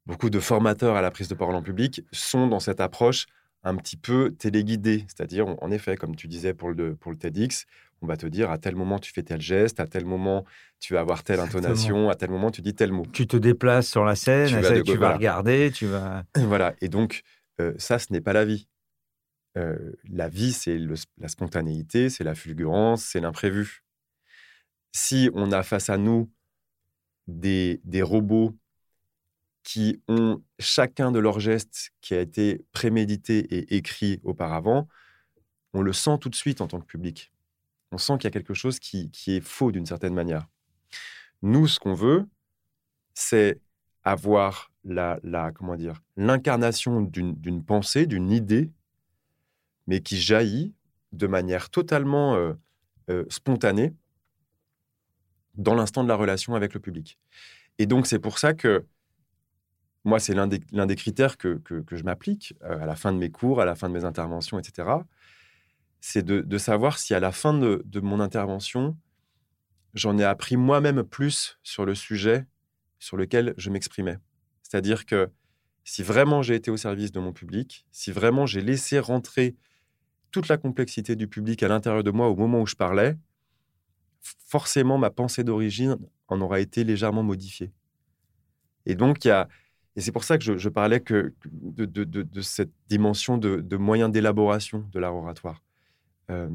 beaucoup 0.05 0.29
de 0.29 0.39
formateurs 0.39 0.95
à 0.95 1.01
la 1.01 1.11
prise 1.11 1.27
de 1.27 1.35
parole 1.35 1.55
en 1.55 1.61
public 1.61 2.01
sont 2.11 2.47
dans 2.47 2.59
cette 2.59 2.79
approche 2.79 3.27
un 3.63 3.75
petit 3.75 3.97
peu 3.97 4.31
téléguidée. 4.31 5.05
C'est-à-dire, 5.07 5.47
en 5.61 5.71
effet, 5.71 5.97
comme 5.97 6.15
tu 6.15 6.27
disais 6.27 6.53
pour 6.53 6.71
le, 6.71 6.95
pour 6.95 7.11
le 7.11 7.17
TEDx, 7.17 7.65
on 8.01 8.07
va 8.07 8.15
te 8.15 8.27
dire 8.27 8.51
à 8.51 8.57
tel 8.57 8.75
moment 8.75 8.99
tu 8.99 9.11
fais 9.11 9.23
tel 9.23 9.41
geste, 9.41 9.79
à 9.79 9.87
tel 9.87 10.05
moment 10.05 10.45
tu 10.79 10.93
vas 10.93 10.99
avoir 10.99 11.23
telle 11.23 11.39
intonation, 11.39 12.09
à 12.09 12.15
tel 12.15 12.29
moment 12.29 12.51
tu 12.51 12.61
dis 12.61 12.75
tel 12.75 12.91
mot. 12.91 13.05
Tu 13.11 13.25
te 13.25 13.37
déplaces 13.37 13.87
sur 13.87 14.05
la 14.05 14.15
scène, 14.15 14.49
tu, 14.49 14.59
vas, 14.59 14.81
tu 14.81 14.97
vas 14.97 15.13
regarder, 15.13 15.71
tu 15.73 15.87
vas. 15.87 16.23
Voilà. 16.35 16.75
Et 16.81 16.89
donc, 16.89 17.23
euh, 17.59 17.73
ça, 17.77 17.97
ce 17.97 18.13
n'est 18.13 18.21
pas 18.21 18.33
la 18.33 18.45
vie. 18.45 18.67
Euh, 19.57 19.93
la 20.07 20.29
vie, 20.29 20.53
c'est 20.53 20.77
la 21.17 21.27
spontanéité, 21.27 22.09
c'est 22.09 22.23
la 22.23 22.35
fulgurance, 22.35 23.03
c'est 23.03 23.19
l'imprévu. 23.19 23.83
Si 24.91 25.31
on 25.33 25.51
a 25.51 25.63
face 25.63 25.89
à 25.89 25.97
nous 25.97 26.29
des, 27.27 28.01
robots 28.01 28.55
qui 29.63 30.01
ont 30.07 30.41
chacun 30.59 31.11
de 31.11 31.19
leurs 31.19 31.39
gestes 31.39 31.91
qui 32.01 32.13
a 32.13 32.21
été 32.21 32.65
prémédité 32.71 33.39
et 33.39 33.75
écrit 33.75 34.19
auparavant, 34.23 34.87
on 35.73 35.81
le 35.81 35.93
sent 35.93 36.17
tout 36.19 36.29
de 36.29 36.35
suite 36.35 36.61
en 36.61 36.67
tant 36.67 36.79
que 36.79 36.85
public. 36.85 37.33
On 37.91 37.97
sent 37.97 38.13
qu'il 38.17 38.25
y 38.25 38.27
a 38.27 38.31
quelque 38.31 38.53
chose 38.53 38.79
qui, 38.79 39.11
est 39.27 39.41
faux 39.41 39.71
d'une 39.71 39.85
certaine 39.85 40.13
manière. 40.13 40.47
Nous, 41.41 41.67
ce 41.67 41.79
qu'on 41.79 41.93
veut, 41.93 42.27
c'est 43.13 43.59
avoir 44.03 44.71
la, 44.83 45.19
la 45.23 45.51
comment 45.51 45.75
dire 45.75 46.01
l'incarnation 46.15 47.01
d'une 47.01 47.63
pensée, 47.63 48.05
d'une 48.05 48.31
idée 48.31 48.71
mais 49.87 50.01
qui 50.01 50.17
jaillit 50.17 50.73
de 51.13 51.27
manière 51.27 51.69
totalement 51.69 52.35
euh, 52.35 52.53
euh, 53.09 53.25
spontanée 53.29 53.95
dans 55.57 55.75
l'instant 55.75 56.03
de 56.03 56.07
la 56.07 56.15
relation 56.15 56.55
avec 56.55 56.73
le 56.73 56.79
public. 56.79 57.17
Et 57.79 57.85
donc, 57.85 58.07
c'est 58.07 58.19
pour 58.19 58.39
ça 58.39 58.53
que 58.53 58.85
moi, 60.03 60.19
c'est 60.19 60.33
l'un 60.33 60.47
des, 60.47 60.95
critères 60.95 61.37
que, 61.37 61.59
je 61.91 62.03
m'applique 62.03 62.53
euh, 62.63 62.81
à 62.81 62.85
la 62.85 62.95
fin 62.95 63.11
de 63.11 63.17
mes 63.17 63.29
cours, 63.29 63.59
à 63.59 63.65
la 63.65 63.75
fin 63.75 63.89
de 63.89 63.93
mes 63.93 64.05
interventions, 64.05 64.57
etc. 64.57 64.89
C'est 65.99 66.23
de, 66.23 66.57
savoir 66.57 66.97
si 66.97 67.13
à 67.13 67.19
la 67.19 67.31
fin 67.31 67.53
de 67.53 67.99
mon 67.99 68.19
intervention, 68.19 68.95
j'en 69.93 70.17
ai 70.17 70.23
appris 70.23 70.55
moi-même 70.55 71.03
plus 71.03 71.59
sur 71.63 71.85
le 71.85 71.95
sujet 71.95 72.45
sur 72.99 73.17
lequel 73.17 73.53
je 73.57 73.69
m'exprimais. 73.69 74.17
C'est-à-dire 74.63 75.05
que 75.05 75.29
si 75.83 76.03
vraiment 76.03 76.41
j'ai 76.41 76.55
été 76.55 76.71
au 76.71 76.77
service 76.77 77.11
de 77.11 77.19
mon 77.19 77.33
public, 77.33 77.85
si 77.91 78.11
vraiment 78.11 78.45
j'ai 78.45 78.61
laissé 78.61 78.99
rentrer 78.99 79.55
toute 80.31 80.47
la 80.47 80.57
complexité 80.57 81.15
du 81.15 81.27
public 81.27 81.63
à 81.63 81.67
l'intérieur 81.67 82.03
de 82.03 82.11
moi 82.11 82.27
au 82.27 82.35
moment 82.35 82.61
où 82.61 82.67
je 82.67 82.75
parlais, 82.75 83.15
forcément 84.21 84.97
ma 84.97 85.09
pensée 85.09 85.43
d'origine 85.43 85.97
en 86.27 86.41
aura 86.41 86.59
été 86.59 86.83
légèrement 86.83 87.23
modifiée. 87.23 87.71
Et 88.85 88.95
donc, 88.95 89.25
il 89.25 89.29
y 89.29 89.31
a, 89.31 89.47
et 89.97 90.01
c'est 90.01 90.11
pour 90.11 90.23
ça 90.23 90.37
que 90.37 90.57
je, 90.57 90.69
parlais 90.69 90.99
que 90.99 91.33
de, 91.51 92.41
cette 92.41 92.71
dimension 92.87 93.37
de, 93.37 93.77
moyens 93.77 94.11
d'élaboration 94.11 94.87
de 94.91 94.99
l'art 94.99 95.15
oratoire. 95.15 95.63
Euh, 96.29 96.49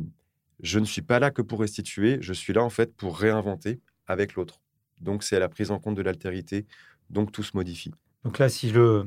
je 0.63 0.79
ne 0.79 0.85
suis 0.85 1.03
pas 1.03 1.19
là 1.19 1.31
que 1.31 1.43
pour 1.43 1.61
restituer, 1.61 2.19
je 2.21 2.33
suis 2.33 2.53
là 2.53 2.63
en 2.63 2.71
fait 2.71 2.95
pour 2.95 3.19
réinventer 3.19 3.81
avec 4.07 4.35
l'autre. 4.35 4.61
Donc 5.01 5.25
c'est 5.25 5.41
la 5.41 5.49
prise 5.49 5.73
en 5.73 5.81
compte 5.81 5.97
de 5.97 6.03
l'altérité, 6.03 6.67
donc 7.11 7.33
tout 7.33 7.43
se 7.43 7.57
modifie. 7.57 7.93
Donc 8.23 8.39
là, 8.39 8.49
si 8.49 8.71
je, 8.71 9.05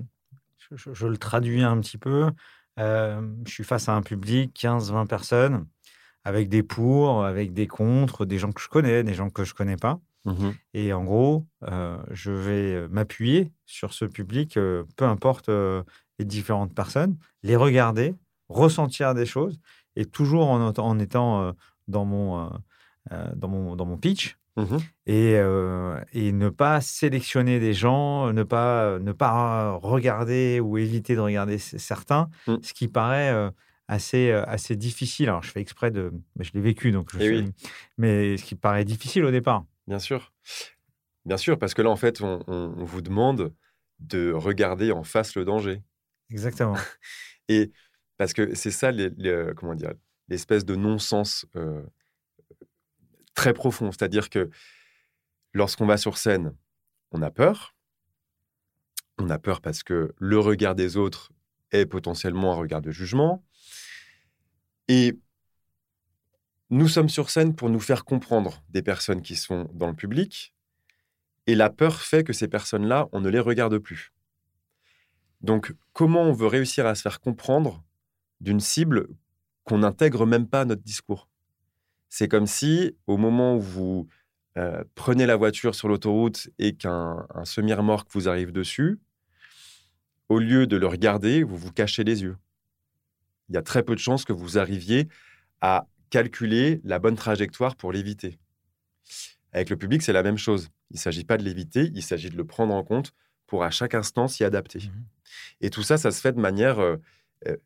je, 0.71 1.07
le 1.07 1.17
traduis 1.17 1.63
un 1.63 1.79
petit 1.79 1.97
peu, 1.97 2.29
euh, 2.77 3.21
je 3.45 3.51
suis 3.51 3.63
face 3.63 3.87
à 3.87 3.95
un 3.95 4.01
public, 4.01 4.53
15-20 4.59 5.07
personnes, 5.07 5.65
avec 6.25 6.49
des 6.49 6.63
pour, 6.63 7.23
avec 7.23 7.53
des 7.53 7.67
contre, 7.67 8.25
des 8.25 8.39
gens 8.39 8.51
que 8.51 8.61
je 8.61 8.67
connais, 8.67 9.03
des 9.03 9.13
gens 9.13 9.29
que 9.29 9.43
je 9.45 9.53
ne 9.53 9.57
connais 9.57 9.77
pas. 9.77 9.99
Mmh 10.25 10.49
Et 10.73 10.91
en 10.91 11.03
gros, 11.03 11.45
euh, 11.69 11.97
je 12.09 12.31
vais 12.31 12.87
m'appuyer 12.89 13.51
sur 13.67 13.93
ce 13.93 14.05
public, 14.05 14.57
euh, 14.57 14.83
peu 14.97 15.05
importe 15.05 15.49
les 15.49 16.25
différentes 16.25 16.73
personnes, 16.73 17.15
les 17.43 17.55
regarder, 17.55 18.15
ressentir 18.49 19.13
des 19.13 19.27
choses, 19.27 19.59
et 19.95 20.05
toujours 20.05 20.49
en, 20.49 20.67
en 20.67 20.99
étant 20.99 21.53
dans, 21.87 22.05
mon, 22.05 22.49
dans, 23.35 23.47
mon, 23.47 23.75
dans 23.75 23.85
mon 23.85 23.97
pitch, 23.97 24.37
Mmh 24.57 24.77
et, 25.05 25.33
et, 26.13 26.31
ne 26.31 26.47
pas 26.47 26.79
sélectionner 26.79 27.59
des 27.59 27.73
gens, 27.73 28.31
ne 28.31 28.43
pas, 28.43 28.99
ne 28.99 29.11
pas 29.11 29.73
regarder 29.73 30.61
ou 30.61 30.77
éviter 30.77 31.13
de 31.13 31.19
regarder 31.19 31.57
certains, 31.57 32.29
mmh. 32.47 32.55
ce 32.61 32.73
qui 32.73 32.87
paraît 32.87 33.51
assez, 33.87 34.31
assez 34.31 34.75
difficile. 34.75 35.29
Alors, 35.29 35.43
je 35.43 35.51
fais 35.51 35.61
exprès 35.61 35.91
de. 35.91 36.11
je 36.39 36.51
l'ai 36.53 36.61
vécu, 36.61 36.91
donc 36.91 37.09
je 37.13 37.19
eh 37.21 37.45
mais 37.97 38.37
ce 38.37 38.43
qui 38.43 38.55
paraît 38.55 38.85
difficile 38.85 39.25
au 39.25 39.31
départ. 39.31 39.65
Bien 39.87 39.99
sûr. 39.99 40.33
Bien 41.25 41.37
sûr, 41.37 41.57
parce 41.57 41.73
que 41.73 41.81
là, 41.81 41.89
en 41.89 41.95
fait, 41.95 42.21
on, 42.21 42.73
vous 42.77 43.01
demande 43.01 43.53
de 43.99 44.31
regarder 44.31 44.91
en 44.91 45.03
face 45.03 45.35
le 45.35 45.45
danger. 45.45 45.81
Exactement. 46.29 46.75
et 47.49 47.71
parce 48.17 48.33
que 48.33 48.53
c'est 48.55 48.71
ça, 48.71 48.91
les, 48.91 49.09
comment 49.55 49.75
dire, 49.75 49.93
l'espèce 50.27 50.65
de 50.65 50.75
non-sens 50.75 51.45
très 53.35 53.53
profond. 53.53 53.91
C'est-à-dire 53.91 54.29
que 54.29 54.49
lorsqu'on 55.53 55.85
va 55.85 55.97
sur 55.97 56.17
scène, 56.17 56.55
on 57.11 57.21
a 57.21 57.29
peur. 57.29 57.75
On 59.17 59.29
a 59.29 59.37
peur 59.37 59.61
parce 59.61 59.83
que 59.83 60.13
le 60.17 60.39
regard 60.39 60.75
des 60.75 60.97
autres 60.97 61.31
est 61.71 61.85
potentiellement 61.85 62.53
un 62.53 62.55
regard 62.55 62.81
de 62.81 62.91
jugement. 62.91 63.43
Et 64.87 65.17
nous 66.69 66.87
sommes 66.87 67.09
sur 67.09 67.29
scène 67.29 67.55
pour 67.55 67.69
nous 67.69 67.79
faire 67.79 68.05
comprendre 68.05 68.63
des 68.69 68.81
personnes 68.81 69.21
qui 69.21 69.35
sont 69.35 69.69
dans 69.73 69.87
le 69.87 69.95
public. 69.95 70.53
Et 71.47 71.55
la 71.55 71.69
peur 71.69 72.01
fait 72.01 72.23
que 72.23 72.33
ces 72.33 72.47
personnes-là, 72.47 73.07
on 73.11 73.21
ne 73.21 73.29
les 73.29 73.39
regarde 73.39 73.77
plus. 73.77 74.11
Donc, 75.41 75.73
comment 75.93 76.23
on 76.23 76.33
veut 76.33 76.47
réussir 76.47 76.87
à 76.87 76.95
se 76.95 77.01
faire 77.03 77.19
comprendre 77.19 77.83
d'une 78.41 78.59
cible 78.59 79.07
qu'on 79.63 79.79
n'intègre 79.79 80.25
même 80.25 80.47
pas 80.47 80.61
à 80.61 80.65
notre 80.65 80.81
discours? 80.81 81.29
C'est 82.09 82.27
comme 82.27 82.47
si, 82.47 82.95
au 83.07 83.17
moment 83.17 83.57
où 83.57 83.61
vous 83.61 84.07
euh, 84.57 84.83
prenez 84.95 85.25
la 85.25 85.35
voiture 85.35 85.75
sur 85.75 85.87
l'autoroute 85.87 86.49
et 86.57 86.75
qu'un 86.75 87.27
semi-remorque 87.43 88.09
vous 88.11 88.29
arrive 88.29 88.51
dessus, 88.51 88.99
au 90.29 90.39
lieu 90.39 90.65
de 90.65 90.77
le 90.77 90.87
regarder, 90.87 91.43
vous 91.43 91.57
vous 91.57 91.71
cachez 91.71 92.03
les 92.03 92.23
yeux. 92.23 92.37
Il 93.49 93.55
y 93.55 93.57
a 93.57 93.61
très 93.61 93.83
peu 93.83 93.93
de 93.95 93.99
chances 93.99 94.25
que 94.25 94.33
vous 94.33 94.57
arriviez 94.57 95.07
à 95.61 95.87
calculer 96.09 96.81
la 96.83 96.99
bonne 96.99 97.15
trajectoire 97.15 97.75
pour 97.75 97.91
l'éviter. 97.91 98.39
Avec 99.51 99.69
le 99.69 99.77
public, 99.77 100.01
c'est 100.01 100.13
la 100.13 100.23
même 100.23 100.37
chose. 100.37 100.69
Il 100.91 100.95
ne 100.95 100.99
s'agit 100.99 101.23
pas 101.23 101.37
de 101.37 101.43
l'éviter, 101.43 101.91
il 101.93 102.03
s'agit 102.03 102.29
de 102.29 102.37
le 102.37 102.45
prendre 102.45 102.73
en 102.73 102.83
compte 102.83 103.13
pour 103.47 103.63
à 103.63 103.71
chaque 103.71 103.93
instant 103.93 104.27
s'y 104.27 104.43
adapter. 104.43 104.79
Mmh 104.79 105.05
et 105.61 105.69
tout 105.69 105.83
ça, 105.83 105.97
ça 105.97 106.11
se 106.11 106.21
fait 106.21 106.31
de 106.31 106.39
manière 106.39 106.79
euh, 106.79 106.97
euh, 107.47 107.57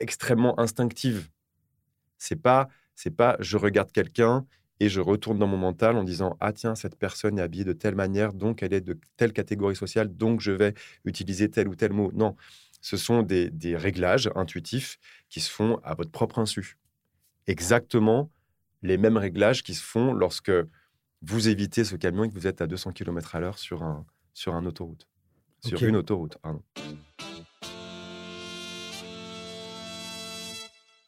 extrêmement 0.00 0.58
instinctive. 0.60 1.28
C'est 2.18 2.36
pas 2.36 2.68
c'est 2.94 3.10
pas 3.10 3.36
je 3.40 3.56
regarde 3.56 3.92
quelqu'un 3.92 4.46
et 4.80 4.88
je 4.88 5.00
retourne 5.00 5.38
dans 5.38 5.46
mon 5.46 5.56
mental 5.58 5.96
en 5.96 6.04
disant 6.04 6.36
ah 6.40 6.52
tiens 6.52 6.74
cette 6.74 6.96
personne 6.96 7.38
est 7.38 7.42
habillée 7.42 7.64
de 7.64 7.72
telle 7.72 7.94
manière 7.94 8.32
donc 8.32 8.62
elle 8.62 8.72
est 8.72 8.80
de 8.80 8.98
telle 9.16 9.32
catégorie 9.32 9.76
sociale 9.76 10.14
donc 10.14 10.40
je 10.40 10.52
vais 10.52 10.74
utiliser 11.04 11.50
tel 11.50 11.68
ou 11.68 11.74
tel 11.74 11.92
mot 11.92 12.10
non 12.14 12.36
ce 12.86 12.96
sont 12.96 13.24
des, 13.24 13.76
réglages 13.76 14.30
intuitifs 14.36 15.00
qui 15.28 15.40
se 15.40 15.50
font 15.50 15.80
à 15.82 15.94
votre 15.96 16.12
propre 16.12 16.38
insu 16.38 16.78
exactement 17.48 18.30
les 18.82 18.96
mêmes 18.96 19.16
réglages 19.16 19.64
qui 19.64 19.74
se 19.74 19.82
font 19.82 20.12
lorsque 20.12 20.52
vous 21.20 21.48
évitez 21.48 21.82
ce 21.82 21.96
camion 21.96 22.22
et 22.22 22.28
que 22.28 22.34
vous 22.34 22.46
êtes 22.46 22.60
à 22.60 22.68
200 22.68 22.92
km 22.92 23.34
à 23.34 23.40
l'heure 23.40 23.58
sur 23.58 23.82
un 23.82 24.06
sur 24.34 24.54
un 24.54 24.64
autoroute 24.66 25.08
sur 25.64 25.82
une 25.82 25.96
autoroute 25.96 26.38
pardon. 26.38 26.62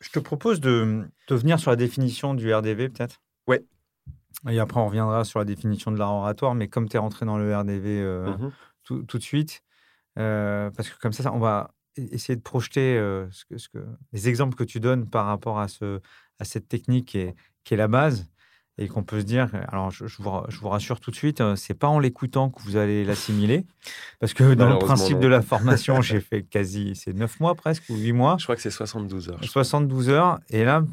Je 0.01 0.11
te 0.11 0.19
propose 0.19 0.59
de, 0.59 1.07
de 1.29 1.35
venir 1.37 1.61
sur 1.61 1.71
la 1.71 1.77
définition 1.77 2.35
du 2.35 2.53
RDV, 2.53 2.89
peut-être? 2.89 3.21
Ouais. 3.47 3.63
Et 4.49 4.59
après, 4.59 4.81
on 4.81 4.87
reviendra 4.87 5.23
sur 5.25 5.39
la 5.39 5.45
définition 5.45 5.93
de 5.93 5.99
l'art 5.99 6.13
oratoire. 6.13 6.55
Mais 6.55 6.67
comme 6.67 6.89
tu 6.89 6.97
es 6.97 6.99
rentré 6.99 7.27
dans 7.27 7.37
le 7.37 7.55
RDV 7.55 8.01
euh, 8.01 8.31
mmh 8.31 8.53
tout, 8.85 9.03
tout, 9.03 9.19
de 9.19 9.23
suite, 9.23 9.63
euh, 10.19 10.71
parce 10.71 10.91
que 10.91 10.99
comme 10.99 11.13
ça, 11.13 11.33
on 11.33 11.39
va 11.39 11.71
e-, 11.99 12.07
essayer 12.13 12.37
de 12.37 12.43
projeter 12.43 12.97
euh, 12.97 13.27
ce 13.31 13.45
que, 13.45 13.59
ce 13.59 13.69
que, 13.69 13.79
les 14.13 14.29
exemples 14.29 14.57
que 14.57 14.65
tu 14.65 14.81
donnes 14.81 15.09
par 15.09 15.27
rapport 15.27 15.59
à, 15.59 15.69
ce, 15.69 16.01
à 16.39 16.45
cette 16.45 16.69
technique 16.69 17.09
qui 17.09 17.19
est, 17.19 17.35
qui 17.65 17.75
est 17.75 17.77
la 17.77 17.89
base 17.89 18.27
et 18.79 18.87
qu'on 18.87 19.03
peut 19.03 19.21
se 19.21 19.25
dire, 19.25 19.51
alors 19.69 19.91
je, 19.91 20.05
vous, 20.05 20.31
je, 20.49 20.61
vous, 20.61 20.69
rassure 20.69 21.01
tout 21.01 21.11
de 21.11 21.17
suite, 21.17 21.41
euh, 21.41 21.57
c'est 21.57 21.75
pas 21.75 21.89
en 21.89 21.99
l'écoutant 21.99 22.49
que 22.49 22.63
vous 22.63 22.77
allez 22.77 23.05
l'assimiler, 23.05 23.67
parce 24.21 24.35
que 24.35 24.55
dans 24.55 24.69
le 24.69 24.79
principe 24.79 25.19
de 25.19 25.27
la 25.27 25.43
formation, 25.43 26.01
j'ai 26.01 26.21
fait 26.21 26.45
quasi, 26.45 26.95
c'est 26.95 27.13
9 27.13 27.41
mois 27.41 27.57
presque, 27.57 27.83
ou 27.91 27.97
8 27.97 28.13
mois. 28.13 28.37
Je 28.39 28.45
crois 28.45 28.55
que 28.55 28.63
c'est 28.63 28.71
72 28.71 29.31
heures. 29.31 29.41
72 29.43 30.11
heures, 30.11 30.39
et 30.49 30.65
là, 30.65 30.85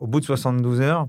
au 0.00 0.08
bout 0.08 0.18
de 0.18 0.24
72 0.24 0.80
heures, 0.80 1.06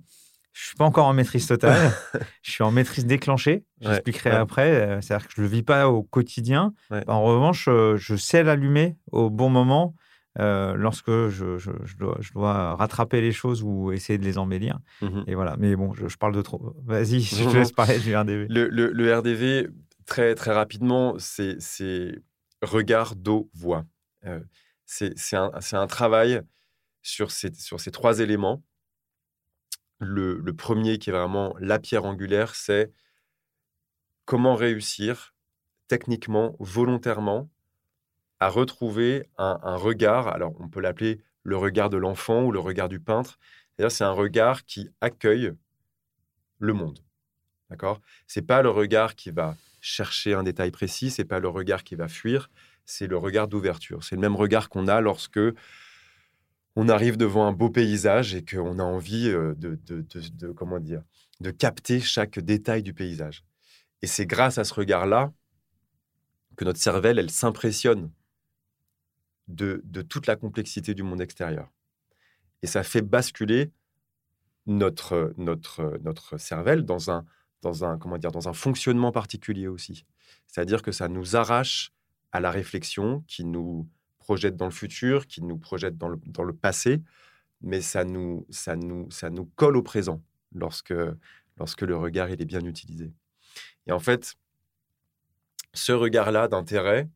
je 0.54 0.68
suis 0.68 0.76
pas 0.76 0.86
encore 0.86 1.06
en 1.06 1.14
maîtrise 1.14 1.48
totale, 1.48 1.92
je 2.42 2.52
suis 2.52 2.64
en 2.64 2.72
maîtrise 2.72 3.06
déclenchée, 3.06 3.64
j'expliquerai 3.82 4.32
après, 4.32 4.72
euh, 4.72 5.02
c'est-à-dire 5.02 5.28
que 5.28 5.34
je 5.36 5.42
le 5.42 5.48
vis 5.48 5.64
pas 5.64 5.90
au 5.90 6.04
quotidien, 6.04 6.74
en 7.08 7.24
revanche, 7.24 7.68
euh, 7.68 7.96
je 7.98 8.16
sais 8.16 8.44
l'allumer 8.44 8.98
au 9.12 9.30
bon 9.30 9.50
moment, 9.50 9.96
euh, 10.40 10.76
lorsque 10.76 11.10
je, 11.30 11.58
je, 11.58 12.34
dois, 12.34 12.76
rattraper 12.76 13.20
les 13.20 13.32
choses 13.32 13.64
ou 13.64 13.92
essayer 13.92 14.18
de 14.18 14.24
les 14.24 14.38
embellir. 14.38 14.80
Mmh 15.02 15.24
et 15.28 15.36
voilà. 15.36 15.56
Mais 15.58 15.76
bon, 15.76 15.94
je, 15.94 16.16
parle 16.18 16.36
de 16.36 16.42
trop. 16.42 16.76
Vas-y, 16.86 17.22
je 17.22 17.44
te 17.44 17.58
laisse 17.58 17.72
parler 17.72 18.00
du 18.00 18.16
RDV. 18.16 18.46
Le, 18.48 18.68
le, 18.70 19.18
RDV, 19.18 19.70
très, 20.06 20.36
très 20.36 20.54
rapidement, 20.54 21.16
c'est 21.18 21.58
regard, 22.62 23.16
dos, 23.16 23.50
voix. 23.54 23.86
Euh, 24.26 24.40
c'est 24.86 25.36
un, 25.36 25.52
un, 25.74 25.88
travail 25.88 26.42
sur 27.02 27.32
ces, 27.32 27.54
sur 27.54 27.80
ces 27.80 27.92
trois 27.92 28.20
éléments. 28.20 28.64
Le, 30.00 30.42
premier, 30.52 30.98
qui 30.98 31.10
est 31.10 31.14
vraiment 31.14 31.56
la 31.60 31.78
pierre 31.78 32.06
angulaire, 32.06 32.56
c'est 32.56 32.92
comment 34.26 34.56
réussir 34.56 35.34
techniquement, 35.88 36.56
volontairement, 36.60 37.50
à 38.40 38.48
retrouver 38.50 39.28
un, 39.38 39.76
regard, 39.76 40.28
alors 40.28 40.54
on 40.60 40.70
peut 40.70 40.80
l'appeler 40.80 41.22
le 41.44 41.58
regard 41.58 41.90
de 41.90 41.98
l'enfant 41.98 42.44
ou 42.44 42.52
le 42.52 42.60
regard 42.60 42.88
du 42.88 43.00
peintre, 43.00 43.38
c'est-à-dire 43.76 43.92
c'est 43.92 44.04
un 44.04 44.12
regard 44.12 44.66
qui 44.66 44.90
accueille 45.02 45.52
le 46.60 46.74
monde. 46.74 47.00
D'accord? 47.70 48.00
C'est 48.28 48.42
pas 48.42 48.62
le 48.62 48.70
regard 48.70 49.16
qui 49.16 49.32
va 49.32 49.58
chercher 49.82 50.34
un 50.34 50.44
détail 50.44 50.72
précis, 50.72 51.12
c'est 51.12 51.26
pas 51.26 51.40
le 51.40 51.50
regard 51.50 51.84
qui 51.84 51.96
va 51.96 52.08
fuir, 52.08 52.50
c'est 52.86 53.08
le 53.08 53.18
regard 53.18 53.48
d'ouverture. 53.48 54.04
C'est 54.04 54.16
le 54.16 54.22
même 54.22 54.36
regard 54.36 54.70
qu'on 54.70 54.88
a 54.88 55.02
lorsque 55.02 55.40
on 56.82 56.88
arrive 56.88 57.18
devant 57.18 57.46
un 57.46 57.52
beau 57.52 57.70
paysage 57.70 58.34
et 58.36 58.46
qu'on 58.46 58.80
a 58.80 58.84
envie 58.84 59.28
euh, 59.28 59.54
de, 59.56 59.78
de, 59.86 60.52
comment 60.54 60.80
dire, 60.80 61.04
de 61.42 61.52
capter 61.52 62.00
chaque 62.00 62.40
détail 62.40 62.84
du 62.84 62.94
paysage. 62.94 63.44
Et 64.02 64.08
c'est 64.08 64.26
grâce 64.26 64.58
à 64.58 64.64
ce 64.64 64.74
regard-là 64.74 65.34
que 66.56 66.64
notre 66.64 66.80
cervelle, 66.80 67.20
elle 67.20 67.32
s'impressionne 67.32 68.10
de, 69.50 69.84
toute 70.08 70.26
la 70.26 70.38
complexité 70.38 70.94
du 70.94 71.04
monde 71.04 71.20
extérieur. 71.20 71.70
Et 72.62 72.68
ça 72.68 72.84
fait 72.84 73.02
basculer 73.02 73.74
notre, 74.66 75.34
notre, 75.36 76.00
notre 76.02 76.38
cervelle 76.38 76.86
dans 76.86 77.12
un, 77.12 77.26
dans, 77.62 77.84
un, 77.84 77.98
comment 77.98 78.18
dire, 78.18 78.32
dans 78.32 78.48
un 78.48 78.54
fonctionnement 78.54 79.12
particulier 79.12 79.68
aussi. 79.68 80.06
C'est-à-dire 80.48 80.82
que 80.82 80.94
ça 80.94 81.10
nous 81.10 81.36
arrache 81.36 81.92
à 82.32 82.40
la 82.40 82.52
réflexion, 82.52 83.26
qui 83.28 83.44
nous 83.44 83.86
projette 84.30 84.56
dans 84.56 84.66
le 84.66 84.72
futur, 84.72 85.26
qui 85.26 85.42
nous 85.42 85.58
projette 85.58 85.98
dans 85.98 86.08
le, 86.08 86.20
dans 86.28 86.44
le 86.44 86.54
passé, 86.54 87.02
mais 87.62 87.82
ça 87.82 88.04
nous, 88.04 88.46
ça, 88.52 88.76
nous, 88.76 89.10
ça 89.10 89.32
nous 89.32 89.46
colle 89.56 89.76
au 89.76 89.82
présent 89.82 90.22
lorsque, 90.54 90.94
lorsque 91.58 91.82
le 91.82 91.98
regard 91.98 92.30
il 92.30 92.40
est 92.40 92.46
bien 92.46 92.64
utilisé. 92.64 93.12
Et 93.88 93.92
en 93.92 93.98
fait, 93.98 94.36
ce 95.74 95.94
regard-là 95.94 96.48
d'intérêt 96.48 97.10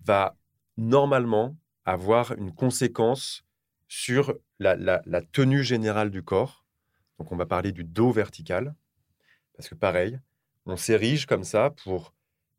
va 0.00 0.34
normalement 0.78 1.54
avoir 1.84 2.32
une 2.32 2.54
conséquence 2.54 3.44
sur 3.86 4.32
la, 4.58 5.02
tenue 5.32 5.62
générale 5.62 6.10
du 6.10 6.22
corps. 6.22 6.64
Donc 7.18 7.30
on 7.30 7.36
va 7.36 7.44
parler 7.44 7.72
du 7.72 7.84
dos 7.84 8.10
vertical, 8.10 8.74
parce 9.54 9.68
que 9.68 9.74
pareil, 9.74 10.18
on 10.64 10.78
s'érige 10.78 11.26
comme 11.26 11.44
ça 11.44 11.74
pour 11.84 12.14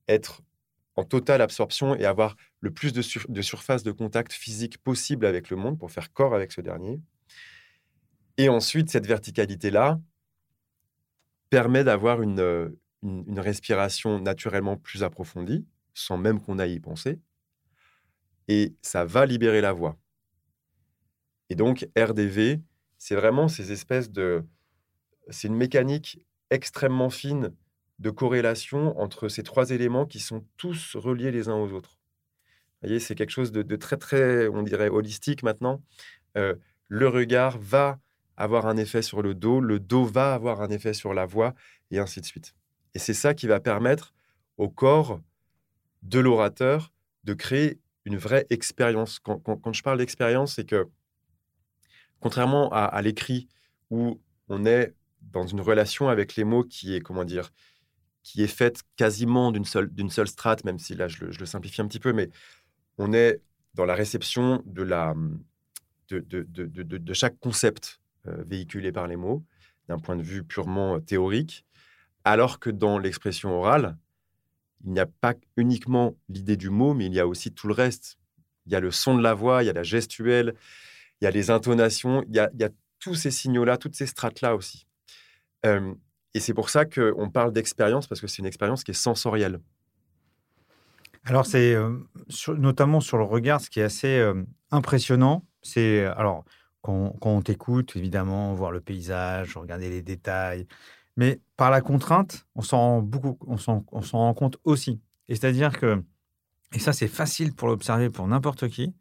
être 0.08 0.44
en 0.96 1.04
totale 1.04 1.42
absorption 1.42 1.96
et 1.96 2.06
avoir 2.06 2.36
le 2.60 2.72
plus 2.72 2.94
de, 2.94 3.02
surface 3.42 3.84
de 3.84 3.92
contact 3.92 4.32
physique 4.32 4.78
possible 4.78 5.26
avec 5.26 5.50
le 5.50 5.58
monde 5.58 5.80
pour 5.80 5.92
faire 5.92 6.14
corps 6.14 6.36
avec 6.36 6.52
ce 6.52 6.62
dernier. 6.62 7.02
Et 8.38 8.50
ensuite, 8.50 8.90
cette 8.90 9.08
verticalité-là 9.08 10.00
permet 11.50 11.84
d'avoir 11.84 12.22
une, 12.22 12.76
une, 13.04 13.40
respiration 13.40 14.20
naturellement 14.20 14.78
plus 14.78 15.04
approfondie, 15.04 15.66
sans 15.94 16.18
même 16.18 16.42
qu'on 16.42 16.60
aille 16.60 16.74
y 16.74 16.80
penser. 16.80 17.20
Et 18.48 18.76
ça 18.82 19.06
va 19.06 19.26
libérer 19.26 19.62
la 19.62 19.72
voix. 19.72 19.98
Et 21.50 21.56
donc, 21.56 21.88
RDV, 21.98 22.62
c'est 22.98 23.16
vraiment 23.16 23.48
ces 23.48 23.72
espèces 23.72 24.12
de... 24.12 24.44
C'est 25.30 25.48
une 25.48 25.56
mécanique 25.56 26.26
extrêmement 26.50 27.10
fine 27.10 27.54
de 28.04 28.10
corrélation 28.10 29.00
entre 29.00 29.30
ces 29.30 29.44
trois 29.44 29.72
éléments 29.72 30.06
qui 30.06 30.20
sont 30.20 30.46
tous 30.58 30.98
reliés 30.98 31.32
les 31.32 31.48
uns 31.48 31.56
aux 31.56 31.72
autres. 31.72 31.98
Vous 32.82 32.90
voyez, 32.90 33.00
c'est 33.00 33.16
quelque 33.16 33.30
chose 33.30 33.54
de, 33.54 33.76
très, 33.78 33.96
très, 33.96 34.50
on 34.50 34.62
dirait, 34.62 34.90
holistique 34.90 35.42
maintenant. 35.42 35.82
Euh, 36.38 36.54
le 36.90 37.08
regard 37.08 37.58
va 37.58 38.00
avoir 38.36 38.68
un 38.68 38.76
effet 38.76 39.02
sur 39.02 39.22
le 39.22 39.34
dos, 39.34 39.62
le 39.62 39.80
dos 39.80 40.04
va 40.04 40.34
avoir 40.34 40.62
un 40.62 40.70
effet 40.70 40.94
sur 40.94 41.14
la 41.14 41.26
voix, 41.26 41.56
et 41.92 42.00
ainsi 42.00 42.20
de 42.20 42.26
suite. 42.26 42.56
Et 42.94 43.00
c'est 43.00 43.14
ça 43.14 43.34
qui 43.34 43.48
va 43.48 43.62
permettre 43.62 44.14
au 44.58 44.68
corps 44.70 45.22
de 46.02 46.20
l'orateur 46.20 46.92
de 47.24 47.34
créer 47.34 47.80
une 48.04 48.18
vraie 48.18 48.46
expérience. 48.50 49.20
Quand, 49.20 49.72
je 49.72 49.82
parle 49.82 50.00
d'expérience, 50.00 50.56
c'est 50.56 50.66
que 50.66 50.90
contrairement 52.20 52.70
à, 52.74 53.02
l'écrit 53.02 53.48
où 53.90 54.20
on 54.50 54.66
est 54.66 54.94
dans 55.22 55.48
une 55.48 55.62
relation 55.62 56.10
avec 56.10 56.36
les 56.36 56.44
mots 56.44 56.66
qui 56.66 56.96
est, 56.96 57.00
comment 57.00 57.24
dire, 57.24 57.54
qui 58.24 58.42
est 58.42 58.48
faite 58.48 58.82
quasiment 58.96 59.52
d'une 59.52 59.66
seule, 59.66 59.90
d'une 59.94 60.10
seule 60.10 60.28
strate, 60.28 60.64
même 60.64 60.80
si 60.80 60.96
là 60.96 61.08
je 61.08 61.26
le, 61.26 61.46
simplifie 61.46 61.82
un 61.82 61.88
petit 61.88 62.00
peu, 62.00 62.14
mais 62.14 62.30
on 62.98 63.14
est 63.14 63.42
dans 63.76 63.86
la 63.86 63.96
réception 63.96 64.64
de, 64.66 64.84
la, 64.84 65.14
de, 66.10 66.20
de, 66.20 66.44
de 66.46 67.14
chaque 67.14 67.38
concept 67.40 68.00
euh, 68.28 68.44
véhiculé 68.48 68.92
par 68.92 69.08
les 69.08 69.18
mots, 69.18 69.44
d'un 69.90 70.00
point 70.00 70.16
de 70.16 70.24
vue 70.24 70.44
purement 70.44 71.00
théorique. 71.02 71.66
Alors 72.24 72.60
que 72.60 72.70
dans 72.70 72.98
l'expression 72.98 73.52
orale, 73.52 73.98
il 74.86 74.94
n'y 74.94 75.00
a 75.00 75.06
pas 75.06 75.34
uniquement 75.58 76.16
l'idée 76.30 76.56
du 76.56 76.70
mot, 76.70 76.94
mais 76.94 77.08
il 77.08 77.14
y 77.14 77.20
a 77.20 77.28
aussi 77.28 77.52
tout 77.52 77.68
le 77.68 77.74
reste. 77.74 78.18
Il 78.66 78.72
y 78.72 78.76
a 78.76 78.80
le 78.80 78.92
son 78.92 79.18
de 79.18 79.22
la 79.22 79.34
voix, 79.34 79.64
il 79.64 79.66
y 79.66 79.70
a 79.70 79.74
la 79.74 79.84
gestuelle, 79.84 80.56
il 81.20 81.26
y 81.26 81.28
a 81.28 81.32
les 81.32 81.50
intonations, 81.50 82.24
il 82.30 82.36
y 82.36 82.40
a, 82.40 82.70
tous 83.00 83.16
ces 83.16 83.32
signaux-là, 83.32 83.78
toutes 83.78 83.96
ces 83.96 84.06
strates-là 84.06 84.56
aussi. 84.56 84.88
Euh, 85.66 85.94
et 86.34 86.40
c'est 86.40 86.54
pour 86.54 86.70
ça 86.70 86.86
qu'on 86.86 87.30
parle 87.30 87.54
d'expérience, 87.54 88.08
parce 88.08 88.22
que 88.22 88.28
c'est 88.28 88.40
une 88.40 88.46
expérience 88.46 88.84
qui 88.84 88.92
est 88.92 88.96
sensorielle. 88.96 89.60
Alors, 91.26 91.46
c'est 91.46 91.74
euh, 91.74 91.98
notamment 92.50 93.00
sur 93.00 93.18
le 93.18 93.24
regard, 93.24 93.62
ce 93.62 93.70
qui 93.70 93.80
est 93.80 93.84
assez 93.84 94.20
euh, 94.20 94.44
impressionnant, 94.72 95.46
c'est 95.62 96.06
alors 96.06 96.44
quand, 96.82 97.16
quand 97.22 97.30
on 97.30 97.42
t'écoute, 97.42 97.96
évidemment, 97.96 98.54
voir 98.54 98.72
le 98.72 98.82
paysage, 98.82 99.56
regarder 99.56 99.90
les 99.90 100.02
détails, 100.02 100.68
mais 101.16 101.40
par 101.58 101.72
la 101.72 101.82
contrainte, 101.82 102.46
on 102.56 102.62
s'en 102.62 102.78
rend 102.78 103.02
beaucoup, 103.02 103.38
on 103.48 103.58
s'en, 103.58 103.86
rend 104.12 104.34
compte 104.34 104.58
aussi. 104.64 105.00
Et 105.28 105.36
c'est-à-dire 105.36 105.80
que, 105.80 106.04
et 106.74 106.80
ça 106.80 106.94
c'est 106.94 107.08
facile 107.08 107.54
pour 107.54 107.68
l'observer 107.68 108.10
pour 108.10 108.28
n'importe 108.28 108.68
qui, 108.68 108.94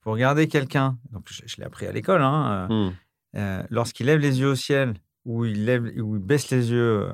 pour 0.00 0.12
regarder 0.12 0.46
quelqu'un, 0.46 0.98
donc 1.10 1.26
je, 1.30 1.56
l'ai 1.56 1.64
appris 1.64 1.86
à 1.86 1.92
l'école, 1.92 2.22
hein, 2.22 2.68
euh, 2.70 2.74
mmh. 2.74 2.92
euh, 3.36 3.62
lorsqu'il 3.70 4.06
lève 4.06 4.20
les 4.20 4.40
yeux 4.40 4.50
au 4.50 4.54
ciel 4.54 4.94
ou 5.24 5.44
il, 5.44 5.64
lève, 5.64 5.84
ou 5.98 6.16
il 6.16 6.22
baisse 6.22 6.50
les 6.50 6.70
yeux 6.70 7.02
euh, 7.02 7.12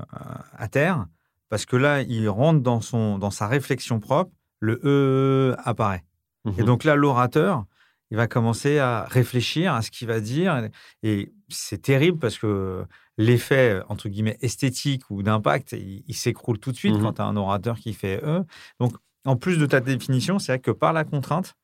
à 0.57 0.69
terre, 0.69 1.07
parce 1.49 1.67
que 1.67 1.77
là, 1.77 2.03
il 2.03 2.29
rentre 2.29 2.61
dans, 2.61 2.81
son, 2.81 3.19
dans 3.19 3.31
sa 3.31 3.47
réflexion 3.47 4.01
propre, 4.01 4.33
le 4.61 4.81
E 4.85 5.57
apparaît. 5.65 6.05
Et 6.47 6.63
mmh 6.63 6.65
donc 6.65 6.85
là, 6.85 6.97
l'orateur, 6.97 7.65
il 8.11 8.17
va 8.17 8.27
commencer 8.27 8.79
à 8.79 9.05
réfléchir 9.05 9.75
à 9.75 9.83
ce 9.83 9.91
qu'il 9.91 10.09
va 10.09 10.21
dire. 10.21 10.69
Et 11.03 11.33
c'est 11.49 11.83
terrible 11.83 12.19
parce 12.19 12.39
que 12.39 12.85
l'effet, 13.19 13.81
entre 13.89 14.09
guillemets, 14.09 14.39
esthétique 14.41 15.11
ou 15.11 15.23
d'impact, 15.23 15.73
il, 15.73 16.15
s'écroule 16.15 16.59
tout 16.59 16.73
de 16.73 16.77
suite 16.77 16.97
mmh 16.97 17.03
quand 17.03 17.13
tu 17.15 17.23
as 17.23 17.27
un 17.27 17.37
orateur 17.37 17.79
qui 17.79 17.93
fait 17.93 18.21
E. 18.25 18.45
Donc, 18.79 18.95
en 19.25 19.37
plus 19.37 19.59
de 19.59 19.67
ta 19.67 19.81
définition, 19.81 20.39
c'est 20.39 20.53
vrai 20.53 20.61
que 20.61 20.71
par 20.71 20.93
la 20.93 21.05
contrainte, 21.05 21.55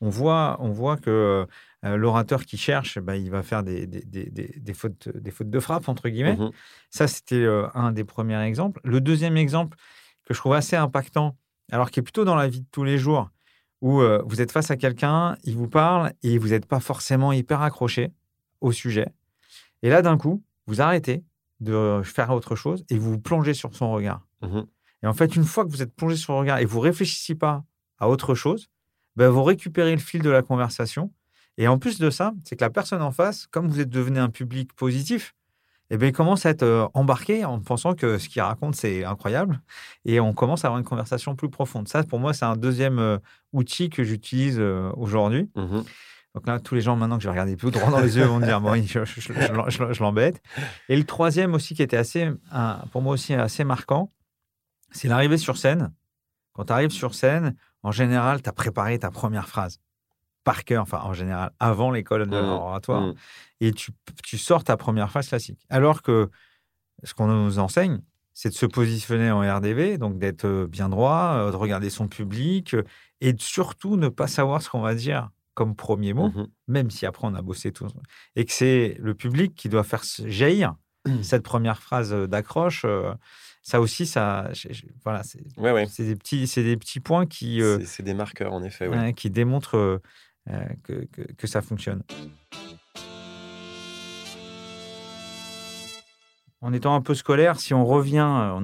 on 0.00 0.08
voit, 0.08 0.56
on 0.60 0.70
voit 0.70 0.96
que 0.96 1.46
euh, 1.84 1.96
l'orateur 1.96 2.44
qui 2.44 2.56
cherche, 2.56 2.98
bah, 2.98 3.16
il 3.16 3.30
va 3.30 3.42
faire 3.42 3.62
des, 3.62 3.86
des, 3.86 4.02
des, 4.02 4.54
des, 4.56 4.74
fautes, 4.74 5.08
des 5.08 5.30
fautes 5.30 5.50
de 5.50 5.60
frappe, 5.60 5.88
entre 5.88 6.08
guillemets. 6.08 6.36
Mmh 6.36 6.50
Ça, 6.90 7.08
c'était 7.08 7.36
euh, 7.36 7.68
un 7.74 7.92
des 7.92 8.04
premiers 8.04 8.40
exemples. 8.42 8.80
Le 8.84 9.00
deuxième 9.00 9.36
exemple 9.36 9.76
que 10.24 10.34
je 10.34 10.38
trouve 10.38 10.54
assez 10.54 10.76
impactant, 10.76 11.36
alors 11.70 11.90
qui 11.90 12.00
est 12.00 12.02
plutôt 12.02 12.24
dans 12.24 12.34
la 12.34 12.48
vie 12.48 12.60
de 12.60 12.66
tous 12.70 12.84
les 12.84 12.98
jours, 12.98 13.30
où 13.80 14.00
euh, 14.00 14.22
vous 14.26 14.40
êtes 14.40 14.52
face 14.52 14.70
à 14.70 14.76
quelqu'un, 14.76 15.36
il 15.44 15.56
vous 15.56 15.68
parle 15.68 16.12
et 16.22 16.38
vous 16.38 16.48
n'êtes 16.48 16.66
pas 16.66 16.80
forcément 16.80 17.32
hyper 17.32 17.62
accroché 17.62 18.12
au 18.60 18.72
sujet. 18.72 19.08
Et 19.82 19.90
là, 19.90 20.02
d'un 20.02 20.16
coup, 20.16 20.42
vous 20.66 20.80
arrêtez 20.80 21.22
de 21.60 22.02
faire 22.04 22.30
autre 22.30 22.56
chose 22.56 22.84
et 22.90 22.98
vous 22.98 23.12
vous 23.12 23.20
plongez 23.20 23.54
sur 23.54 23.74
son 23.74 23.90
regard. 23.92 24.26
Mmh 24.42 24.62
et 25.02 25.06
en 25.06 25.12
fait, 25.12 25.36
une 25.36 25.44
fois 25.44 25.64
que 25.64 25.70
vous 25.70 25.82
êtes 25.82 25.94
plongé 25.94 26.16
sur 26.16 26.28
son 26.28 26.38
regard 26.38 26.58
et 26.58 26.64
vous 26.64 26.80
réfléchissez 26.80 27.34
pas 27.34 27.64
à 27.98 28.08
autre 28.08 28.34
chose, 28.34 28.70
ben, 29.16 29.28
vous 29.28 29.42
récupérez 29.42 29.92
le 29.92 30.00
fil 30.00 30.22
de 30.22 30.30
la 30.30 30.42
conversation. 30.42 31.10
Et 31.58 31.68
en 31.68 31.78
plus 31.78 31.98
de 31.98 32.10
ça, 32.10 32.32
c'est 32.44 32.56
que 32.56 32.64
la 32.64 32.70
personne 32.70 33.02
en 33.02 33.10
face, 33.10 33.46
comme 33.46 33.68
vous 33.68 33.80
êtes 33.80 33.88
devenu 33.88 34.18
un 34.18 34.28
public 34.28 34.72
positif, 34.74 35.34
eh 35.90 35.96
bien, 35.96 36.08
il 36.08 36.12
commence 36.12 36.44
à 36.46 36.50
être 36.50 36.64
euh, 36.64 36.86
embarqué 36.94 37.44
en 37.44 37.60
pensant 37.60 37.94
que 37.94 38.18
ce 38.18 38.28
qu'il 38.28 38.42
raconte, 38.42 38.74
c'est 38.74 39.04
incroyable. 39.04 39.60
Et 40.04 40.18
on 40.18 40.34
commence 40.34 40.64
à 40.64 40.68
avoir 40.68 40.80
une 40.80 40.84
conversation 40.84 41.36
plus 41.36 41.48
profonde. 41.48 41.86
Ça, 41.88 42.02
pour 42.02 42.18
moi, 42.18 42.34
c'est 42.34 42.44
un 42.44 42.56
deuxième 42.56 42.98
euh, 42.98 43.18
outil 43.52 43.88
que 43.88 44.02
j'utilise 44.02 44.58
euh, 44.58 44.90
aujourd'hui. 44.96 45.50
Mmh 45.54 45.80
donc 46.34 46.46
là, 46.46 46.60
tous 46.60 46.74
les 46.74 46.82
gens 46.82 46.96
maintenant 46.96 47.16
que 47.16 47.22
je 47.22 47.28
vais 47.28 47.32
regarder 47.32 47.56
plus 47.56 47.70
droit 47.70 47.90
dans 47.90 48.00
les 48.00 48.18
yeux 48.18 48.24
vont 48.26 48.40
dire 48.40 48.60
bon, 48.60 48.74
je, 48.74 49.06
je, 49.06 50.02
l'embête. 50.02 50.42
Et 50.90 50.94
le 50.94 51.04
troisième 51.04 51.54
aussi 51.54 51.74
qui 51.74 51.82
était 51.82 51.96
assez, 51.96 52.30
pour 52.92 53.00
moi 53.00 53.14
aussi 53.14 53.32
assez 53.32 53.64
marquant, 53.64 54.12
c'est 54.90 55.08
l'arrivée 55.08 55.38
sur 55.38 55.56
scène. 55.56 55.94
Quand 56.52 56.66
tu 56.66 56.74
arrives 56.74 56.90
sur 56.90 57.14
scène, 57.14 57.56
en 57.86 57.92
général, 57.92 58.42
tu 58.42 58.48
as 58.48 58.52
préparé 58.52 58.98
ta 58.98 59.12
première 59.12 59.48
phrase 59.48 59.78
par 60.42 60.64
cœur, 60.64 60.82
enfin 60.82 61.00
en 61.04 61.12
général, 61.12 61.52
avant 61.60 61.92
l'école 61.92 62.26
de 62.26 62.36
l'oratoire, 62.36 63.02
mmh. 63.02 63.10
mmh. 63.10 63.14
et 63.60 63.72
tu, 63.72 63.92
tu 64.24 64.38
sors 64.38 64.64
ta 64.64 64.76
première 64.76 65.08
phrase 65.08 65.28
classique. 65.28 65.64
Alors 65.70 66.02
que 66.02 66.28
ce 67.04 67.14
qu'on 67.14 67.28
nous 67.28 67.60
enseigne, 67.60 68.00
c'est 68.34 68.48
de 68.48 68.54
se 68.54 68.66
positionner 68.66 69.30
en 69.30 69.40
RDV, 69.40 69.98
donc 69.98 70.18
d'être 70.18 70.46
euh, 70.46 70.66
bien 70.66 70.88
droit, 70.88 71.34
euh, 71.36 71.52
de 71.52 71.56
regarder 71.56 71.88
son 71.88 72.08
public, 72.08 72.74
euh, 72.74 72.82
et 73.20 73.36
surtout 73.38 73.96
ne 73.96 74.08
pas 74.08 74.26
savoir 74.26 74.62
ce 74.62 74.68
qu'on 74.68 74.80
va 74.80 74.96
dire 74.96 75.30
comme 75.54 75.76
premier 75.76 76.12
mot, 76.12 76.28
mmh 76.28 76.48
même 76.66 76.90
si 76.90 77.06
après 77.06 77.28
on 77.28 77.34
a 77.36 77.42
bossé 77.42 77.70
tout. 77.70 77.86
Et 78.34 78.44
que 78.44 78.52
c'est 78.52 78.96
le 78.98 79.14
public 79.14 79.54
qui 79.54 79.68
doit 79.68 79.84
faire 79.84 80.02
jaillir 80.24 80.74
cette 81.22 81.44
première 81.44 81.80
phrase 81.80 82.12
d'accroche. 82.12 82.84
Euh, 83.66 83.70
ça 83.70 83.80
aussi, 83.80 84.06
ça, 84.06 84.50
voilà, 85.04 85.22
c'est 85.24 86.04
des 86.04 86.16
petits, 86.16 86.46
c'est 86.46 86.62
des 86.62 86.76
petits 86.76 87.00
points 87.00 87.26
qui. 87.26 87.60
Euh, 87.60 87.80
c'est 87.84 88.02
des 88.02 88.14
marqueurs 88.14 88.52
en 88.52 88.62
effet, 88.62 88.88
qui 89.14 89.30
démontrent 89.30 90.00
euh, 90.48 90.68
que, 90.84 91.06
que, 91.36 91.46
ça 91.46 91.62
fonctionne. 91.62 92.02
En 96.60 96.72
étant 96.72 96.94
un 96.94 97.02
peu 97.02 97.14
scolaire, 97.14 97.60
si 97.60 97.74
on 97.74 97.84
revient, 97.84 98.56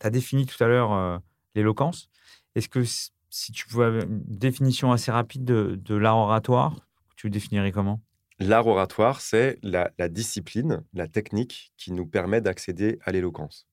tu 0.00 0.06
as 0.06 0.10
défini 0.10 0.46
tout 0.46 0.62
à 0.62 0.68
l'heure 0.68 1.20
l'éloquence. 1.54 2.08
Est-ce 2.54 2.68
que 2.68 2.84
si 2.84 3.52
tu 3.52 3.66
pouvais 3.66 4.02
une 4.04 4.22
définition 4.26 4.92
assez 4.92 5.10
rapide 5.10 5.44
de, 5.44 5.78
de 5.82 5.94
l'art 5.94 6.18
oratoire, 6.18 6.86
tu 7.16 7.26
le 7.26 7.30
définirais 7.30 7.72
comment? 7.72 8.00
L'art 8.38 8.66
oratoire, 8.66 9.20
c'est 9.20 9.58
la, 9.62 9.90
discipline, 10.08 10.82
la 10.94 11.06
technique 11.06 11.72
qui 11.76 11.92
nous 11.92 12.06
permet 12.06 12.40
d'accéder 12.40 12.98
à 13.04 13.12
l'éloquence. 13.12 13.66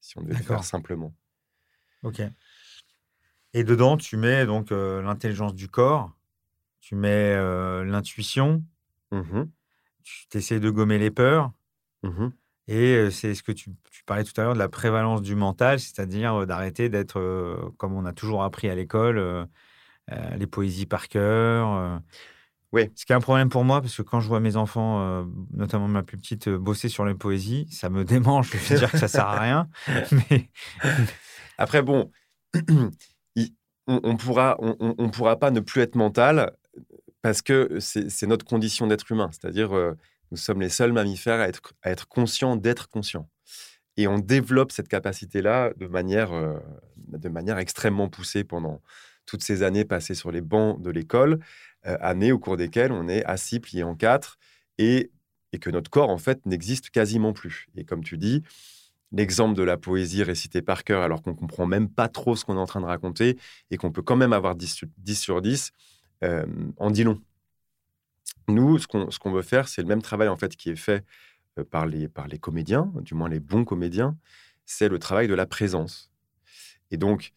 Si 0.00 0.18
on 0.18 0.22
devait 0.22 0.36
le 0.36 0.42
faire 0.42 0.64
simplement. 0.64 1.14
Ok. 2.02 2.22
Et 3.54 3.64
dedans, 3.64 3.96
tu 3.96 4.16
mets 4.16 4.46
donc 4.46 4.72
euh, 4.72 5.02
l'intelligence 5.02 5.54
du 5.54 5.68
corps, 5.68 6.12
tu 6.80 6.94
mets 6.94 7.34
euh, 7.34 7.84
l'intuition, 7.84 8.64
mmh 9.10 9.44
tu 10.30 10.38
essaies 10.38 10.58
de 10.58 10.70
gommer 10.70 10.98
les 10.98 11.10
peurs. 11.10 11.52
Mmh 12.02 12.28
et 12.70 13.10
c'est 13.10 13.34
ce 13.34 13.42
que 13.42 13.52
tu, 13.52 13.70
parlais 14.04 14.24
tout 14.24 14.38
à 14.38 14.44
l'heure 14.44 14.52
de 14.52 14.58
la 14.58 14.68
prévalence 14.68 15.22
du 15.22 15.34
mental, 15.34 15.80
c'est-à-dire 15.80 16.46
d'arrêter 16.46 16.90
d'être, 16.90 17.72
comme 17.78 17.94
on 17.94 18.04
a 18.04 18.12
toujours 18.12 18.42
appris 18.42 18.68
à 18.68 18.74
l'école, 18.74 19.48
les 20.10 20.46
poésies 20.46 20.84
par 20.84 21.08
cœur. 21.08 22.02
Oui. 22.72 22.90
Ce 22.94 23.06
qui 23.06 23.12
est 23.12 23.16
un 23.16 23.20
problème 23.20 23.48
pour 23.48 23.64
moi, 23.64 23.80
parce 23.80 23.96
que 23.96 24.02
quand 24.02 24.20
je 24.20 24.28
vois 24.28 24.40
mes 24.40 24.56
enfants, 24.56 25.24
notamment 25.52 25.88
ma 25.88 26.02
plus 26.02 26.18
petite, 26.18 26.48
bosser 26.48 26.88
sur 26.88 27.04
les 27.04 27.14
poésies, 27.14 27.66
ça 27.70 27.88
me 27.88 28.04
démange 28.04 28.50
de 28.50 28.76
dire 28.76 28.90
que 28.90 28.98
ça 28.98 29.08
sert 29.08 29.26
à 29.26 29.40
rien. 29.40 29.68
Mais... 30.12 30.50
Après, 31.56 31.82
bon, 31.82 32.10
on 33.86 34.12
ne 34.12 34.16
pourra, 34.16 34.56
on, 34.60 35.08
pourra 35.10 35.38
pas 35.38 35.50
ne 35.50 35.60
plus 35.60 35.80
être 35.80 35.96
mental 35.96 36.52
parce 37.22 37.40
que 37.40 37.78
c'est 37.80 38.26
notre 38.26 38.44
condition 38.44 38.86
d'être 38.86 39.10
humain. 39.10 39.30
C'est-à-dire, 39.32 39.70
nous 40.30 40.36
sommes 40.36 40.60
les 40.60 40.68
seuls 40.68 40.92
mammifères 40.92 41.40
à 41.40 41.48
être, 41.48 41.72
à 41.82 41.90
être 41.90 42.06
conscients 42.06 42.56
d'être 42.56 42.88
conscients. 42.88 43.28
Et 43.96 44.06
on 44.06 44.18
développe 44.18 44.72
cette 44.72 44.88
capacité-là 44.88 45.72
de 45.76 45.86
manière, 45.86 46.32
euh, 46.32 46.58
de 46.96 47.28
manière 47.28 47.58
extrêmement 47.58 48.08
poussée 48.08 48.44
pendant 48.44 48.80
toutes 49.26 49.42
ces 49.42 49.62
années 49.62 49.84
passées 49.84 50.14
sur 50.14 50.30
les 50.30 50.40
bancs 50.40 50.80
de 50.80 50.90
l'école, 50.90 51.32
euh, 51.32 51.38
années 52.00 52.32
au 52.32 52.38
cours 52.38 52.56
desquelles 52.56 52.92
on 52.92 53.08
est 53.08 53.24
assis, 53.24 53.60
plié 53.60 53.82
en 53.82 53.94
quatre, 53.94 54.38
et 54.78 55.10
et 55.52 55.58
que 55.58 55.70
notre 55.70 55.90
corps, 55.90 56.10
en 56.10 56.18
fait, 56.18 56.44
n'existe 56.46 56.90
quasiment 56.90 57.32
plus. 57.32 57.68
Et 57.76 57.84
comme 57.84 58.04
tu 58.04 58.18
dis, 58.18 58.42
l'exemple 59.12 59.56
de 59.56 59.62
la 59.62 59.76
poésie 59.76 60.22
récitée 60.22 60.62
par 60.62 60.84
cœur 60.84 61.02
alors 61.02 61.22
qu'on 61.22 61.34
comprend 61.34 61.66
même 61.66 61.88
pas 61.88 62.08
trop 62.08 62.36
ce 62.36 62.44
qu'on 62.44 62.56
est 62.56 62.60
en 62.60 62.66
train 62.66 62.80
de 62.80 62.86
raconter 62.86 63.38
et 63.70 63.76
qu'on 63.76 63.90
peut 63.90 64.02
quand 64.02 64.16
même 64.16 64.32
avoir 64.32 64.54
10, 64.54 64.84
sur 65.14 65.40
10, 65.40 65.72
euh, 66.24 66.44
en 66.76 66.90
dit 66.90 67.04
long. 67.04 67.20
Nous, 68.48 68.78
ce 68.78 68.86
qu'on 68.86 69.32
veut 69.32 69.42
faire, 69.42 69.68
c'est 69.68 69.82
le 69.82 69.88
même 69.88 70.02
travail 70.02 70.28
en 70.28 70.36
fait 70.36 70.56
qui 70.56 70.70
est 70.70 70.76
fait 70.76 71.04
euh, 71.58 71.64
par 71.64 71.86
les, 71.86 72.08
par 72.08 72.28
les 72.28 72.38
comédiens, 72.38 72.92
du 73.00 73.14
moins 73.14 73.28
les 73.28 73.40
bons 73.40 73.64
comédiens, 73.64 74.16
c'est 74.66 74.88
le 74.88 74.98
travail 74.98 75.28
de 75.28 75.34
la 75.34 75.46
présence. 75.46 76.10
Et 76.90 76.98
donc, 76.98 77.32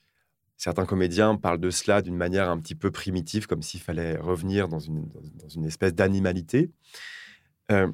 certains 0.61 0.85
comédiens 0.85 1.37
parlent 1.37 1.59
de 1.59 1.71
cela 1.71 2.03
d'une 2.03 2.15
manière 2.15 2.47
un 2.47 2.59
petit 2.59 2.75
peu 2.75 2.91
primitive, 2.91 3.47
comme 3.47 3.63
s'il 3.63 3.81
fallait 3.81 4.15
revenir 4.17 4.67
dans 4.67 4.77
une, 4.77 5.65
espèce 5.65 5.95
d'animalité. 5.95 6.69
Euh, 7.71 7.91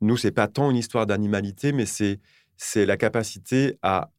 nous, 0.00 0.16
c'est 0.16 0.32
pas 0.32 0.48
tant 0.48 0.72
une 0.72 0.76
histoire 0.76 1.06
d'animalité, 1.06 1.70
mais 1.70 1.86
c'est 1.86 2.18
c'est 2.56 2.84
la 2.84 2.96
capacité 2.96 3.78
à, 3.82 4.10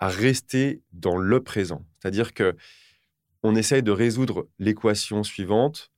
rester 0.00 0.80
dans 0.92 1.16
le 1.16 1.42
présent. 1.42 1.84
C'est-à-dire 1.98 2.34
que 2.34 2.56
on 3.42 3.56
essaye 3.56 3.82
de 3.82 3.90
résoudre 3.90 4.46
l'équation 4.60 5.24
suivante 5.24 5.90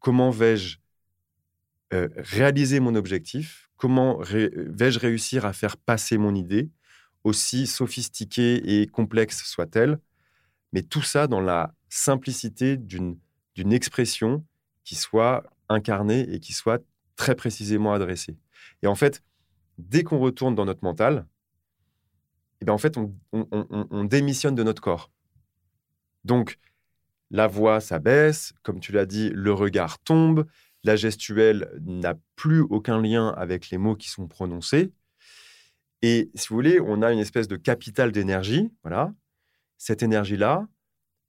comment 0.00 0.30
vais-je 0.30 0.78
euh, 1.92 2.08
réaliser 2.16 2.80
mon 2.80 2.96
objectif? 2.96 3.70
Comment 3.76 4.18
vais-je 4.18 4.98
réussir 4.98 5.46
à 5.46 5.52
faire 5.52 5.76
passer 5.76 6.18
mon 6.18 6.34
idée, 6.34 6.70
aussi 7.22 7.68
sophistiquée 7.68 8.80
et 8.80 8.88
complexe 8.88 9.44
soit-elle? 9.44 10.00
Mais 10.72 10.82
tout 10.82 11.02
ça 11.02 11.26
dans 11.26 11.40
la 11.40 11.74
simplicité 11.88 12.76
d'une 12.76 13.18
expression 13.72 14.44
qui 14.84 14.94
soit 14.94 15.44
incarnée 15.68 16.20
et 16.32 16.40
qui 16.40 16.52
soit 16.52 16.82
très 17.16 17.34
précisément 17.34 17.92
adressée. 17.92 18.36
Et 18.82 18.86
en 18.86 18.94
fait, 18.94 19.22
dès 19.78 20.04
qu'on 20.04 20.18
retourne 20.18 20.54
dans 20.54 20.64
notre 20.64 20.84
mental, 20.84 21.26
et 22.60 22.64
ben 22.64 22.72
en 22.72 22.78
fait, 22.78 22.96
on, 22.96 24.04
démissionne 24.04 24.54
de 24.54 24.62
notre 24.62 24.80
corps. 24.80 25.10
Donc, 26.24 26.58
la 27.30 27.46
voix 27.46 27.80
s'abaisse, 27.80 28.54
comme 28.62 28.80
tu 28.80 28.92
l'as 28.92 29.04
dit, 29.04 29.30
le 29.30 29.52
regard 29.52 29.98
tombe, 29.98 30.46
la 30.82 30.96
gestuelle 30.96 31.70
n'a 31.82 32.14
plus 32.36 32.60
aucun 32.60 33.00
lien 33.00 33.28
avec 33.36 33.70
les 33.70 33.78
mots 33.78 33.96
qui 33.96 34.08
sont 34.08 34.26
prononcés. 34.26 34.92
Et 36.02 36.30
si 36.34 36.48
vous 36.48 36.54
voulez, 36.54 36.80
on 36.80 37.02
a 37.02 37.12
une 37.12 37.18
espèce 37.18 37.48
de 37.48 37.56
capital 37.56 38.12
d'énergie. 38.12 38.70
Voilà. 38.82 39.12
Cette 39.78 40.02
énergie-là, 40.02 40.66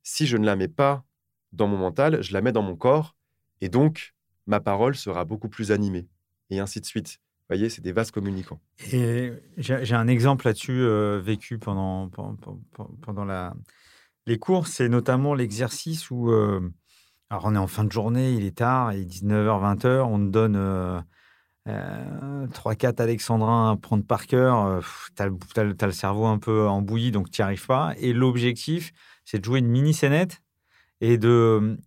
si 0.04 0.26
je 0.26 0.38
ne 0.38 0.46
la 0.46 0.56
mets 0.56 0.68
pas 0.68 1.06
dans 1.52 1.68
mon 1.68 1.78
mental, 1.78 2.22
je 2.22 2.34
la 2.34 2.42
mets 2.42 2.52
dans 2.52 2.62
mon 2.62 2.76
corps. 2.76 3.16
Et 3.62 3.70
donc, 3.70 4.16
ma 4.46 4.60
parole 4.60 4.96
sera 4.96 5.26
beaucoup 5.26 5.50
plus 5.50 5.72
animée. 5.72 6.08
Et 6.50 6.60
ainsi 6.60 6.80
de 6.80 6.86
suite 6.86 7.20
voyez, 7.50 7.70
c'est 7.70 7.82
des 7.82 7.92
vases 7.92 8.12
communicants. 8.12 8.60
Et 8.92 9.32
j'ai 9.58 9.96
un 9.96 10.08
exemple 10.08 10.46
là-dessus 10.46 10.82
euh, 10.82 11.20
vécu 11.20 11.58
pendant, 11.60 12.10
pendant, 12.10 13.26
la, 13.26 13.54
les 14.26 14.38
cours. 14.38 14.68
C'est 14.68 14.90
notamment 14.90 15.34
l'exercice 15.34 16.12
où, 16.12 16.32
euh, 16.32 16.62
alors 17.30 17.46
on 17.46 17.56
est 17.56 17.60
en 17.60 17.68
fin 17.68 17.84
de 17.84 17.92
journée, 17.92 18.34
il 18.34 18.46
est 18.46 18.58
tard, 18.58 18.94
il 18.94 19.02
est 19.02 19.24
19h, 19.24 19.78
20h, 19.78 20.02
on 20.04 20.20
donne 20.20 20.56
euh, 20.56 21.00
3-4 21.68 23.02
alexandrins 23.02 23.72
à 23.72 23.76
prendre 23.76 24.04
par 24.04 24.28
cœur. 24.28 24.82
tu 25.16 25.24
as, 25.24 25.86
le 25.86 25.92
cerveau 25.92 26.26
un 26.26 26.40
peu 26.40 26.68
embouilli, 26.68 27.12
donc 27.12 27.30
tu 27.30 27.42
n'y 27.42 27.44
arrives 27.44 27.66
pas. 27.66 27.94
Et 27.98 28.14
l'objectif, 28.14 28.94
c'est 29.26 29.40
de 29.40 29.46
jouer 29.46 29.60
une 29.60 29.68
mini 29.68 29.94
scénette 29.94 30.42
et 31.02 31.18
de. 31.18 31.78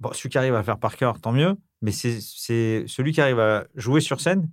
Bon, 0.00 0.12
celui 0.12 0.28
qui 0.28 0.38
arrive 0.38 0.54
à 0.54 0.62
faire 0.62 0.78
par 0.78 0.96
cœur, 0.96 1.20
tant 1.20 1.32
mieux. 1.32 1.56
Mais 1.82 1.92
c'est 1.92 2.20
celui 2.86 3.12
qui 3.12 3.20
arrive 3.20 3.40
à 3.40 3.66
jouer 3.74 4.00
sur 4.00 4.20
scène 4.20 4.48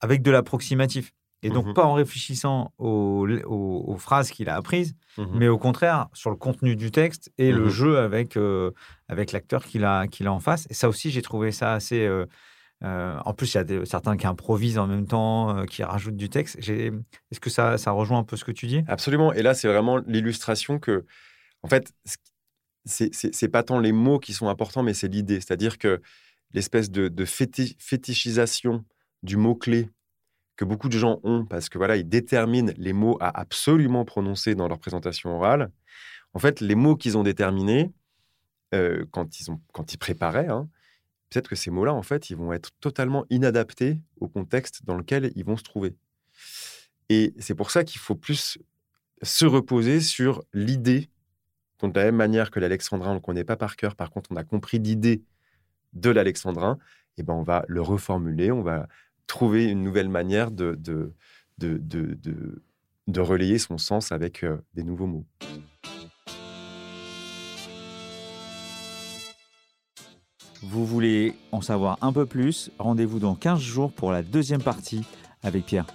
avec 0.00 0.22
de 0.22 0.30
l'approximatif. 0.30 1.12
Et 1.42 1.50
donc, 1.50 1.66
mmh 1.66 1.74
pas 1.74 1.84
en 1.84 1.92
réfléchissant 1.92 2.72
aux, 2.78 3.96
phrases 3.98 4.30
qu'il 4.30 4.48
a 4.48 4.56
apprises, 4.56 4.96
mmh 5.18 5.24
mais 5.34 5.48
au 5.48 5.58
contraire 5.58 6.08
sur 6.12 6.30
le 6.30 6.36
contenu 6.36 6.74
du 6.76 6.90
texte 6.90 7.30
et 7.38 7.52
le 7.52 7.66
mmh 7.66 7.68
jeu 7.68 7.98
avec, 7.98 8.36
euh, 8.36 8.72
avec 9.08 9.32
l'acteur 9.32 9.64
qu'il 9.64 9.84
a, 9.84 10.08
qu'il 10.08 10.26
a 10.26 10.32
en 10.32 10.40
face. 10.40 10.66
Et 10.70 10.74
ça 10.74 10.88
aussi, 10.88 11.10
j'ai 11.10 11.22
trouvé 11.22 11.52
ça 11.52 11.74
assez. 11.74 12.08
Euh, 12.84 12.86
euh, 12.86 13.18
en 13.24 13.32
plus, 13.34 13.54
il 13.54 13.56
y 13.56 13.74
a 13.74 13.84
certains 13.86 14.16
qui 14.16 14.26
improvisent 14.26 14.78
en 14.78 14.86
même 14.86 15.06
temps, 15.06 15.64
qui 15.66 15.82
rajoutent 15.82 16.16
du 16.16 16.28
texte. 16.28 16.58
Est-ce 16.58 17.40
que 17.40 17.50
ça, 17.50 17.76
rejoint 17.90 18.18
un 18.18 18.24
peu 18.24 18.36
ce 18.36 18.44
que 18.44 18.52
tu 18.52 18.66
dis? 18.66 18.82
Absolument. 18.86 19.32
Et 19.32 19.42
là, 19.42 19.54
c'est 19.54 19.68
vraiment 19.68 19.98
l'illustration 20.06 20.78
que, 20.78 21.06
en 21.62 21.68
fait, 21.68 21.92
c'est 22.84 23.48
pas 23.48 23.62
tant 23.62 23.78
les 23.78 23.92
mots 23.92 24.18
qui 24.18 24.32
sont 24.32 24.48
importants, 24.48 24.82
mais 24.82 24.94
c'est 24.94 25.08
l'idée. 25.08 25.36
C'est-à-dire 25.36 25.78
que 25.78 26.00
l'espèce 26.52 26.90
de, 26.90 27.24
fétichisation 27.24 28.84
du 29.22 29.36
mot-clé 29.36 29.88
que 30.56 30.64
beaucoup 30.64 30.88
de 30.88 30.96
gens 30.96 31.20
ont 31.22 31.44
parce 31.44 31.68
que 31.68 31.76
voilà, 31.76 31.96
ils 31.96 32.08
déterminent 32.08 32.72
les 32.78 32.94
mots 32.94 33.18
à 33.20 33.38
absolument 33.38 34.04
prononcer 34.04 34.54
dans 34.54 34.68
leur 34.68 34.78
présentation 34.78 35.36
orale. 35.36 35.70
En 36.32 36.38
fait, 36.38 36.60
les 36.60 36.74
mots 36.74 36.96
qu'ils 36.96 37.18
ont 37.18 37.22
déterminés 37.22 37.92
euh, 38.74 39.04
quand, 39.10 39.38
ils 39.40 39.50
ont, 39.50 39.60
quand 39.72 39.92
ils 39.92 39.98
préparaient, 39.98 40.48
hein, 40.48 40.68
peut-être 41.30 41.48
que 41.48 41.56
ces 41.56 41.70
mots-là, 41.70 41.94
en 41.94 42.02
fait, 42.02 42.30
ils 42.30 42.36
vont 42.36 42.52
être 42.52 42.70
totalement 42.80 43.24
inadaptés 43.30 44.00
au 44.20 44.28
contexte 44.28 44.84
dans 44.84 44.96
lequel 44.96 45.32
ils 45.34 45.44
vont 45.44 45.56
se 45.56 45.64
trouver. 45.64 45.94
Et 47.08 47.34
c'est 47.38 47.54
pour 47.54 47.70
ça 47.70 47.84
qu'il 47.84 48.00
faut 48.00 48.14
plus 48.14 48.58
se 49.22 49.46
reposer 49.46 50.00
sur 50.00 50.44
l'idée, 50.52 51.08
de 51.82 51.92
la 51.94 52.06
même 52.06 52.16
manière 52.16 52.50
que 52.50 52.60
l'alexandrin, 52.60 53.12
on 53.12 53.14
ne 53.14 53.20
connaît 53.20 53.44
pas 53.44 53.56
par 53.56 53.76
cœur, 53.76 53.96
par 53.96 54.10
contre, 54.10 54.30
on 54.32 54.36
a 54.36 54.44
compris 54.44 54.78
l'idée 54.78 55.22
de 55.92 56.10
l'alexandrin, 56.10 56.78
et 57.16 57.22
ben 57.22 57.34
on 57.34 57.42
va 57.42 57.64
le 57.68 57.80
reformuler, 57.80 58.50
on 58.50 58.62
va 58.62 58.88
trouver 59.26 59.66
une 59.66 59.82
nouvelle 59.82 60.08
manière 60.08 60.50
de, 60.50 60.74
de, 60.74 61.12
de, 61.58 61.78
de, 61.78 62.62
de 63.06 63.20
relayer 63.20 63.58
son 63.58 63.78
sens 63.78 64.12
avec 64.12 64.44
euh, 64.44 64.58
des 64.74 64.82
nouveaux 64.82 65.06
mots. 65.06 65.26
Vous 70.68 70.84
voulez 70.84 71.36
en 71.52 71.60
savoir 71.60 71.96
un 72.00 72.12
peu 72.12 72.26
plus 72.26 72.72
Rendez-vous 72.80 73.20
dans 73.20 73.36
15 73.36 73.60
jours 73.60 73.92
pour 73.92 74.10
la 74.10 74.24
deuxième 74.24 74.62
partie 74.62 75.04
avec 75.44 75.64
Pierre. 75.64 75.86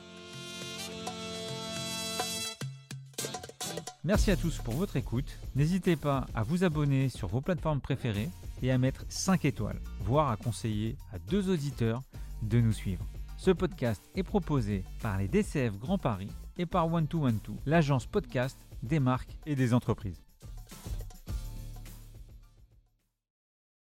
Merci 4.05 4.31
à 4.31 4.37
tous 4.37 4.59
pour 4.59 4.73
votre 4.75 4.95
écoute. 4.95 5.37
N'hésitez 5.55 5.97
pas 5.97 6.25
à 6.33 6.43
vous 6.43 6.63
abonner 6.63 7.09
sur 7.09 7.27
vos 7.27 7.41
plateformes 7.41 7.81
préférées 7.81 8.29
et 8.63 8.71
à 8.71 8.77
mettre 8.77 9.05
5 9.09 9.43
étoiles, 9.43 9.81
voire 10.05 10.29
à 10.29 10.37
conseiller 10.37 10.95
à 11.13 11.19
deux 11.19 11.49
auditeurs 11.49 12.01
de 12.41 12.61
nous 12.61 12.73
suivre. 12.73 13.05
Ce 13.37 13.51
podcast 13.51 14.01
est 14.15 14.23
proposé 14.23 14.85
par 15.01 15.17
les 15.17 15.27
DCF 15.27 15.77
Grand 15.79 15.97
Paris 15.97 16.31
et 16.57 16.65
par 16.65 16.87
One2One2, 16.89 17.57
l'agence 17.65 18.05
podcast 18.05 18.57
des 18.83 19.01
marques 19.01 19.37
et 19.45 19.55
des 19.55 19.73
entreprises. 19.73 20.21